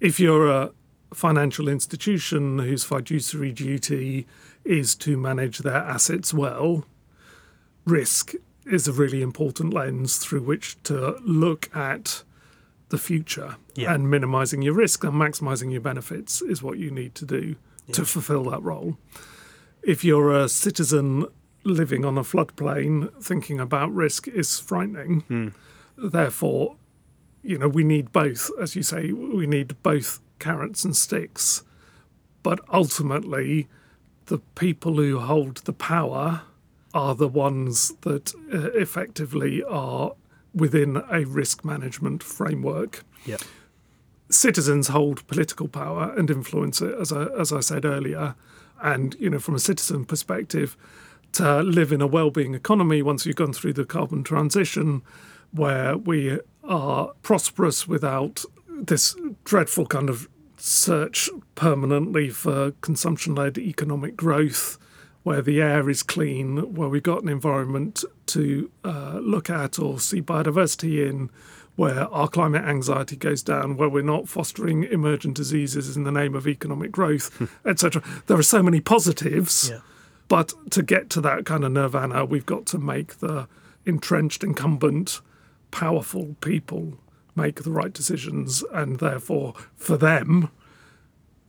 If 0.00 0.18
you're 0.18 0.48
a 0.50 0.72
financial 1.14 1.68
institution 1.68 2.58
whose 2.58 2.84
fiduciary 2.84 3.52
duty 3.52 4.26
is 4.64 4.94
to 4.96 5.16
manage 5.16 5.58
their 5.58 5.76
assets 5.76 6.34
well, 6.34 6.84
risk 7.84 8.34
is 8.64 8.88
a 8.88 8.92
really 8.92 9.22
important 9.22 9.72
lens 9.72 10.16
through 10.18 10.42
which 10.42 10.76
to 10.82 11.16
look 11.22 11.74
at 11.74 12.24
the 12.88 12.98
future 12.98 13.56
Yeah. 13.74 13.94
and 13.94 14.10
minimizing 14.10 14.62
your 14.62 14.74
risk 14.74 15.04
and 15.04 15.14
maximizing 15.14 15.70
your 15.72 15.80
benefits 15.80 16.42
is 16.42 16.62
what 16.62 16.78
you 16.78 16.90
need 16.90 17.14
to 17.16 17.24
do 17.24 17.56
to 17.92 18.04
fulfill 18.04 18.44
that 18.50 18.62
role. 18.62 18.96
If 19.82 20.04
you're 20.04 20.32
a 20.36 20.48
citizen 20.48 21.26
living 21.64 22.04
on 22.04 22.18
a 22.18 22.22
floodplain, 22.22 23.10
thinking 23.22 23.60
about 23.60 23.92
risk 23.94 24.28
is 24.28 24.58
frightening. 24.58 25.52
Therefore, 25.96 26.76
you 27.42 27.58
know, 27.58 27.68
we 27.68 27.84
need 27.84 28.12
both, 28.12 28.50
as 28.60 28.74
you 28.76 28.82
say, 28.82 29.12
we 29.12 29.46
need 29.46 29.80
both 29.82 30.20
carrots 30.38 30.84
and 30.84 30.96
sticks. 30.96 31.62
But 32.42 32.60
ultimately, 32.72 33.68
the 34.26 34.38
people 34.56 34.94
who 34.96 35.18
hold 35.20 35.58
the 35.58 35.72
power 35.72 36.42
are 36.92 37.14
the 37.14 37.28
ones 37.28 37.92
that 38.02 38.34
uh, 38.52 38.70
effectively 38.72 39.62
are 39.64 40.12
within 40.54 41.02
a 41.10 41.24
risk 41.24 41.64
management 41.64 42.22
framework 42.22 43.04
Yeah. 43.24 43.36
Citizens 44.28 44.88
hold 44.88 45.26
political 45.26 45.68
power 45.68 46.12
and 46.16 46.30
influence 46.30 46.80
it, 46.80 46.94
as 46.98 47.12
I, 47.12 47.24
as 47.38 47.52
I 47.52 47.60
said 47.60 47.84
earlier. 47.84 48.34
And, 48.82 49.16
you 49.18 49.30
know, 49.30 49.38
from 49.38 49.54
a 49.54 49.60
citizen 49.60 50.04
perspective, 50.04 50.76
to 51.32 51.62
live 51.62 51.92
in 51.92 52.00
a 52.00 52.06
well-being 52.06 52.54
economy 52.54 53.02
once 53.02 53.26
you've 53.26 53.36
gone 53.36 53.52
through 53.52 53.74
the 53.74 53.84
carbon 53.84 54.24
transition, 54.24 55.02
where 55.52 55.96
we 55.96 56.38
are 56.64 57.12
prosperous 57.22 57.86
without 57.86 58.44
this 58.68 59.16
dreadful 59.44 59.86
kind 59.86 60.10
of 60.10 60.28
search 60.56 61.30
permanently 61.54 62.30
for 62.30 62.72
consumption-led 62.80 63.58
economic 63.58 64.16
growth, 64.16 64.78
where 65.22 65.42
the 65.42 65.60
air 65.60 65.90
is 65.90 66.02
clean, 66.02 66.74
where 66.74 66.88
we've 66.88 67.02
got 67.02 67.22
an 67.22 67.28
environment 67.28 68.04
to 68.26 68.70
uh, 68.84 69.18
look 69.22 69.50
at 69.50 69.78
or 69.78 69.98
see 69.98 70.22
biodiversity 70.22 71.08
in, 71.08 71.30
where 71.76 72.04
our 72.12 72.26
climate 72.28 72.64
anxiety 72.64 73.16
goes 73.16 73.42
down, 73.42 73.76
where 73.76 73.88
we're 73.88 74.02
not 74.02 74.28
fostering 74.28 74.84
emergent 74.84 75.36
diseases 75.36 75.96
in 75.96 76.04
the 76.04 76.10
name 76.12 76.34
of 76.34 76.46
economic 76.48 76.90
growth, 76.90 77.32
hmm. 77.34 77.44
etc. 77.68 78.02
There 78.26 78.38
are 78.38 78.42
so 78.42 78.62
many 78.62 78.80
positives, 78.80 79.68
Yeah. 79.70 79.80
but 80.28 80.52
to 80.70 80.82
get 80.82 81.10
to 81.10 81.20
that 81.20 81.44
kind 81.44 81.64
of 81.64 81.72
nirvana, 81.72 82.24
we've 82.24 82.46
got 82.46 82.66
to 82.66 82.78
make 82.78 83.18
the 83.18 83.46
entrenched, 83.84 84.42
incumbent, 84.42 85.20
powerful 85.70 86.34
people 86.40 86.98
make 87.34 87.62
the 87.62 87.70
right 87.70 87.92
decisions, 87.92 88.64
and 88.72 88.98
therefore, 88.98 89.52
for 89.76 89.98
them, 89.98 90.50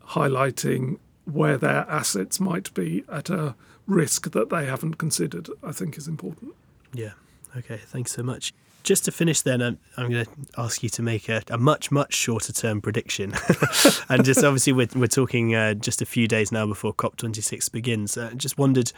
highlighting 0.10 0.98
where 1.26 1.58
their 1.58 1.86
assets 1.90 2.40
might 2.40 2.74
be 2.74 3.04
at 3.12 3.30
a 3.30 3.56
risk 3.86 4.32
that 4.32 4.50
they 4.50 4.66
haven't 4.66 4.96
considered, 4.96 5.50
I 5.64 5.72
think 5.72 5.98
is 5.98 6.08
important. 6.08 6.54
Yeah. 6.94 7.12
Okay. 7.56 7.78
Thanks 7.78 8.12
so 8.12 8.24
much. 8.24 8.54
Just 8.84 9.04
to 9.06 9.12
finish, 9.12 9.42
then, 9.42 9.62
I'm, 9.62 9.78
I'm 9.98 10.10
going 10.10 10.24
to 10.24 10.32
ask 10.58 10.82
you 10.82 10.88
to 10.90 11.02
make 11.02 11.28
a, 11.28 11.44
a 11.50 11.58
much, 11.58 11.92
much 11.92 12.14
shorter 12.14 12.54
term 12.54 12.80
prediction. 12.80 13.34
and 14.10 14.24
just 14.24 14.44
obviously, 14.44 14.72
we're, 14.72 14.88
we're 14.96 15.08
talking 15.08 15.54
uh, 15.56 15.74
just 15.74 16.02
a 16.02 16.06
few 16.06 16.26
days 16.26 16.54
now 16.54 16.66
before 16.66 16.94
COP26 16.94 17.70
begins. 17.70 18.16
Uh, 18.16 18.32
just 18.38 18.58
wondered, 18.58 18.94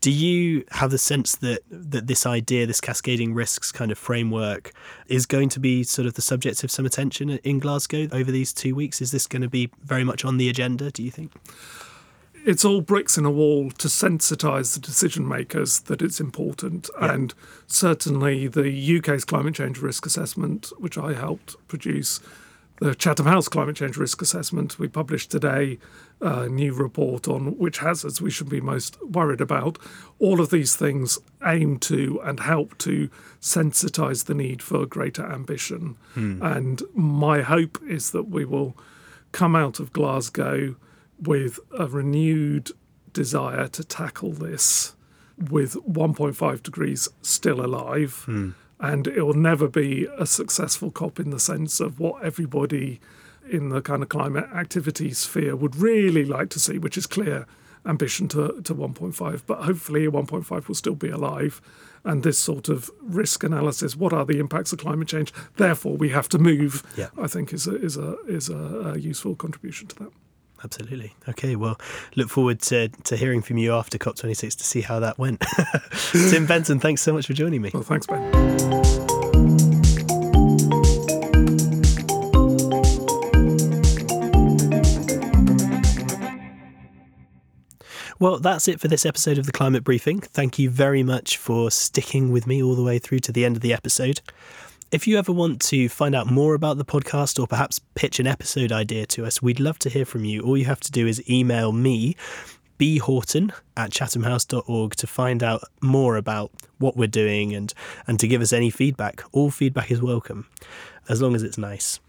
do 0.00 0.10
you 0.10 0.64
have 0.72 0.90
the 0.90 0.98
sense 0.98 1.36
that, 1.36 1.60
that 1.70 2.08
this 2.08 2.26
idea, 2.26 2.66
this 2.66 2.80
cascading 2.80 3.32
risks 3.32 3.70
kind 3.70 3.92
of 3.92 3.98
framework, 3.98 4.72
is 5.06 5.24
going 5.24 5.48
to 5.50 5.60
be 5.60 5.84
sort 5.84 6.06
of 6.06 6.14
the 6.14 6.22
subject 6.22 6.64
of 6.64 6.70
some 6.72 6.84
attention 6.84 7.30
in 7.30 7.60
Glasgow 7.60 8.08
over 8.10 8.32
these 8.32 8.52
two 8.52 8.74
weeks? 8.74 9.00
Is 9.00 9.12
this 9.12 9.28
going 9.28 9.42
to 9.42 9.48
be 9.48 9.70
very 9.84 10.02
much 10.02 10.24
on 10.24 10.38
the 10.38 10.48
agenda, 10.48 10.90
do 10.90 11.04
you 11.04 11.12
think? 11.12 11.32
It's 12.48 12.64
all 12.64 12.80
bricks 12.80 13.18
in 13.18 13.26
a 13.26 13.30
wall 13.30 13.70
to 13.72 13.88
sensitise 13.88 14.72
the 14.72 14.80
decision 14.80 15.28
makers 15.28 15.80
that 15.80 16.00
it's 16.00 16.18
important. 16.18 16.88
And 16.98 17.34
certainly 17.66 18.48
the 18.48 18.98
UK's 18.98 19.26
climate 19.26 19.54
change 19.54 19.82
risk 19.82 20.06
assessment, 20.06 20.72
which 20.78 20.96
I 20.96 21.12
helped 21.12 21.56
produce, 21.68 22.20
the 22.80 22.94
Chatham 22.94 23.26
House 23.26 23.48
climate 23.48 23.76
change 23.76 23.98
risk 23.98 24.22
assessment, 24.22 24.78
we 24.78 24.88
published 24.88 25.30
today 25.30 25.78
a 26.22 26.48
new 26.48 26.72
report 26.72 27.28
on 27.28 27.58
which 27.58 27.80
hazards 27.80 28.22
we 28.22 28.30
should 28.30 28.48
be 28.48 28.62
most 28.62 28.96
worried 29.02 29.42
about. 29.42 29.76
All 30.18 30.40
of 30.40 30.48
these 30.48 30.74
things 30.74 31.18
aim 31.44 31.78
to 31.80 32.18
and 32.24 32.40
help 32.40 32.78
to 32.78 33.10
sensitise 33.42 34.24
the 34.24 34.34
need 34.34 34.62
for 34.62 34.86
greater 34.86 35.30
ambition. 35.30 35.98
Hmm. 36.14 36.42
And 36.42 36.82
my 36.94 37.42
hope 37.42 37.78
is 37.86 38.12
that 38.12 38.30
we 38.30 38.46
will 38.46 38.74
come 39.32 39.54
out 39.54 39.80
of 39.80 39.92
Glasgow 39.92 40.76
with 41.20 41.58
a 41.76 41.86
renewed 41.86 42.70
desire 43.12 43.68
to 43.68 43.84
tackle 43.84 44.32
this 44.32 44.94
with 45.36 45.74
1.5 45.74 46.62
degrees 46.62 47.08
still 47.22 47.64
alive. 47.64 48.22
Hmm. 48.26 48.50
And 48.80 49.08
it 49.08 49.22
will 49.22 49.34
never 49.34 49.68
be 49.68 50.06
a 50.18 50.24
successful 50.24 50.90
COP 50.92 51.18
in 51.18 51.30
the 51.30 51.40
sense 51.40 51.80
of 51.80 51.98
what 51.98 52.22
everybody 52.22 53.00
in 53.50 53.70
the 53.70 53.80
kind 53.80 54.02
of 54.02 54.08
climate 54.08 54.46
activity 54.54 55.12
sphere 55.12 55.56
would 55.56 55.74
really 55.74 56.24
like 56.24 56.50
to 56.50 56.60
see, 56.60 56.78
which 56.78 56.96
is 56.96 57.06
clear 57.06 57.46
ambition 57.86 58.28
to, 58.28 58.60
to 58.62 58.74
1.5. 58.74 59.42
But 59.46 59.62
hopefully, 59.62 60.06
1.5 60.06 60.68
will 60.68 60.74
still 60.74 60.94
be 60.94 61.08
alive. 61.08 61.60
And 62.04 62.22
this 62.22 62.38
sort 62.38 62.68
of 62.68 62.90
risk 63.02 63.42
analysis, 63.42 63.96
what 63.96 64.12
are 64.12 64.24
the 64.24 64.38
impacts 64.38 64.72
of 64.72 64.78
climate 64.78 65.08
change? 65.08 65.32
Therefore, 65.56 65.96
we 65.96 66.10
have 66.10 66.28
to 66.28 66.38
move. 66.38 66.84
Yeah. 66.96 67.08
I 67.20 67.26
think 67.26 67.52
is 67.52 67.66
a, 67.66 67.74
is 67.74 67.96
a 67.96 68.16
is 68.26 68.48
a, 68.48 68.92
a 68.94 68.98
useful 68.98 69.34
contribution 69.34 69.88
to 69.88 69.96
that. 69.96 70.12
Absolutely. 70.64 71.14
Okay, 71.28 71.56
well, 71.56 71.78
look 72.16 72.28
forward 72.28 72.60
to, 72.62 72.88
to 72.88 73.16
hearing 73.16 73.42
from 73.42 73.58
you 73.58 73.72
after 73.74 73.96
COP26 73.96 74.56
to 74.56 74.64
see 74.64 74.80
how 74.80 74.98
that 75.00 75.18
went. 75.18 75.44
Tim 76.30 76.46
Benton, 76.46 76.80
thanks 76.80 77.00
so 77.00 77.12
much 77.12 77.26
for 77.26 77.32
joining 77.32 77.62
me. 77.62 77.70
Well, 77.72 77.82
thanks, 77.84 78.06
Ben. 78.06 78.68
Well, 88.20 88.40
that's 88.40 88.66
it 88.66 88.80
for 88.80 88.88
this 88.88 89.06
episode 89.06 89.38
of 89.38 89.46
the 89.46 89.52
Climate 89.52 89.84
Briefing. 89.84 90.20
Thank 90.20 90.58
you 90.58 90.70
very 90.70 91.04
much 91.04 91.36
for 91.36 91.70
sticking 91.70 92.32
with 92.32 92.48
me 92.48 92.60
all 92.60 92.74
the 92.74 92.82
way 92.82 92.98
through 92.98 93.20
to 93.20 93.32
the 93.32 93.44
end 93.44 93.54
of 93.54 93.62
the 93.62 93.72
episode. 93.72 94.20
If 94.90 95.06
you 95.06 95.18
ever 95.18 95.32
want 95.32 95.60
to 95.62 95.86
find 95.90 96.14
out 96.14 96.30
more 96.30 96.54
about 96.54 96.78
the 96.78 96.84
podcast 96.84 97.38
or 97.38 97.46
perhaps 97.46 97.78
pitch 97.94 98.20
an 98.20 98.26
episode 98.26 98.72
idea 98.72 99.04
to 99.08 99.26
us, 99.26 99.42
we'd 99.42 99.60
love 99.60 99.78
to 99.80 99.90
hear 99.90 100.06
from 100.06 100.24
you. 100.24 100.40
All 100.40 100.56
you 100.56 100.64
have 100.64 100.80
to 100.80 100.90
do 100.90 101.06
is 101.06 101.22
email 101.28 101.72
me, 101.72 102.16
B 102.78 102.96
Horton 102.96 103.52
at 103.76 103.90
chathamhouse.org 103.90 104.94
to 104.96 105.06
find 105.06 105.42
out 105.42 105.62
more 105.82 106.16
about 106.16 106.50
what 106.78 106.96
we're 106.96 107.06
doing 107.06 107.54
and, 107.54 107.74
and 108.06 108.18
to 108.18 108.26
give 108.26 108.40
us 108.40 108.50
any 108.50 108.70
feedback. 108.70 109.22
All 109.32 109.50
feedback 109.50 109.90
is 109.90 110.00
welcome, 110.00 110.46
as 111.06 111.20
long 111.20 111.34
as 111.34 111.42
it's 111.42 111.58
nice 111.58 112.00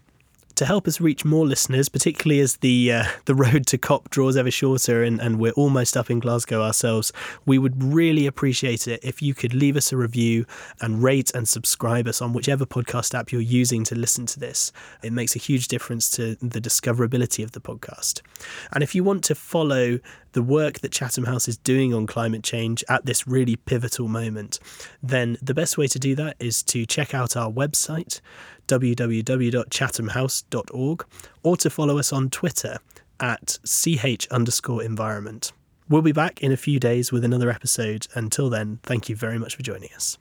to 0.60 0.66
help 0.66 0.86
us 0.86 1.00
reach 1.00 1.24
more 1.24 1.46
listeners, 1.46 1.88
particularly 1.88 2.38
as 2.38 2.58
the 2.58 2.92
uh, 2.92 3.04
the 3.24 3.34
road 3.34 3.66
to 3.66 3.78
COP 3.78 4.10
draws 4.10 4.36
ever 4.36 4.50
shorter 4.50 5.02
and, 5.02 5.18
and 5.18 5.38
we're 5.38 5.52
almost 5.52 5.96
up 5.96 6.10
in 6.10 6.20
Glasgow 6.20 6.62
ourselves, 6.62 7.14
we 7.46 7.56
would 7.56 7.82
really 7.82 8.26
appreciate 8.26 8.86
it 8.86 9.00
if 9.02 9.22
you 9.22 9.32
could 9.32 9.54
leave 9.54 9.74
us 9.74 9.90
a 9.90 9.96
review 9.96 10.44
and 10.82 11.02
rate 11.02 11.30
and 11.34 11.48
subscribe 11.48 12.06
us 12.06 12.20
on 12.20 12.34
whichever 12.34 12.66
podcast 12.66 13.18
app 13.18 13.32
you're 13.32 13.40
using 13.40 13.84
to 13.84 13.94
listen 13.94 14.26
to 14.26 14.38
this. 14.38 14.70
It 15.02 15.14
makes 15.14 15.34
a 15.34 15.38
huge 15.38 15.66
difference 15.66 16.10
to 16.10 16.34
the 16.42 16.60
discoverability 16.60 17.42
of 17.42 17.52
the 17.52 17.60
podcast. 17.62 18.20
And 18.70 18.82
if 18.82 18.94
you 18.94 19.02
want 19.02 19.24
to 19.24 19.34
follow 19.34 19.98
the 20.32 20.42
work 20.42 20.80
that 20.80 20.92
Chatham 20.92 21.24
House 21.24 21.48
is 21.48 21.56
doing 21.56 21.94
on 21.94 22.06
climate 22.06 22.44
change 22.44 22.84
at 22.88 23.06
this 23.06 23.26
really 23.26 23.56
pivotal 23.56 24.08
moment, 24.08 24.58
then 25.02 25.38
the 25.40 25.54
best 25.54 25.78
way 25.78 25.86
to 25.86 25.98
do 25.98 26.14
that 26.16 26.36
is 26.38 26.62
to 26.64 26.84
check 26.84 27.14
out 27.14 27.34
our 27.34 27.50
website, 27.50 28.20
www.chathamhouse.org, 28.70 31.04
or 31.42 31.56
to 31.56 31.70
follow 31.70 31.98
us 31.98 32.12
on 32.12 32.30
Twitter 32.30 32.78
at 33.18 33.58
ch 33.64 34.28
underscore 34.30 34.82
environment. 34.82 35.52
We'll 35.88 36.02
be 36.02 36.12
back 36.12 36.42
in 36.42 36.52
a 36.52 36.56
few 36.56 36.78
days 36.78 37.10
with 37.10 37.24
another 37.24 37.50
episode. 37.50 38.06
Until 38.14 38.48
then, 38.48 38.78
thank 38.84 39.08
you 39.08 39.16
very 39.16 39.38
much 39.38 39.56
for 39.56 39.62
joining 39.62 39.90
us. 39.94 40.18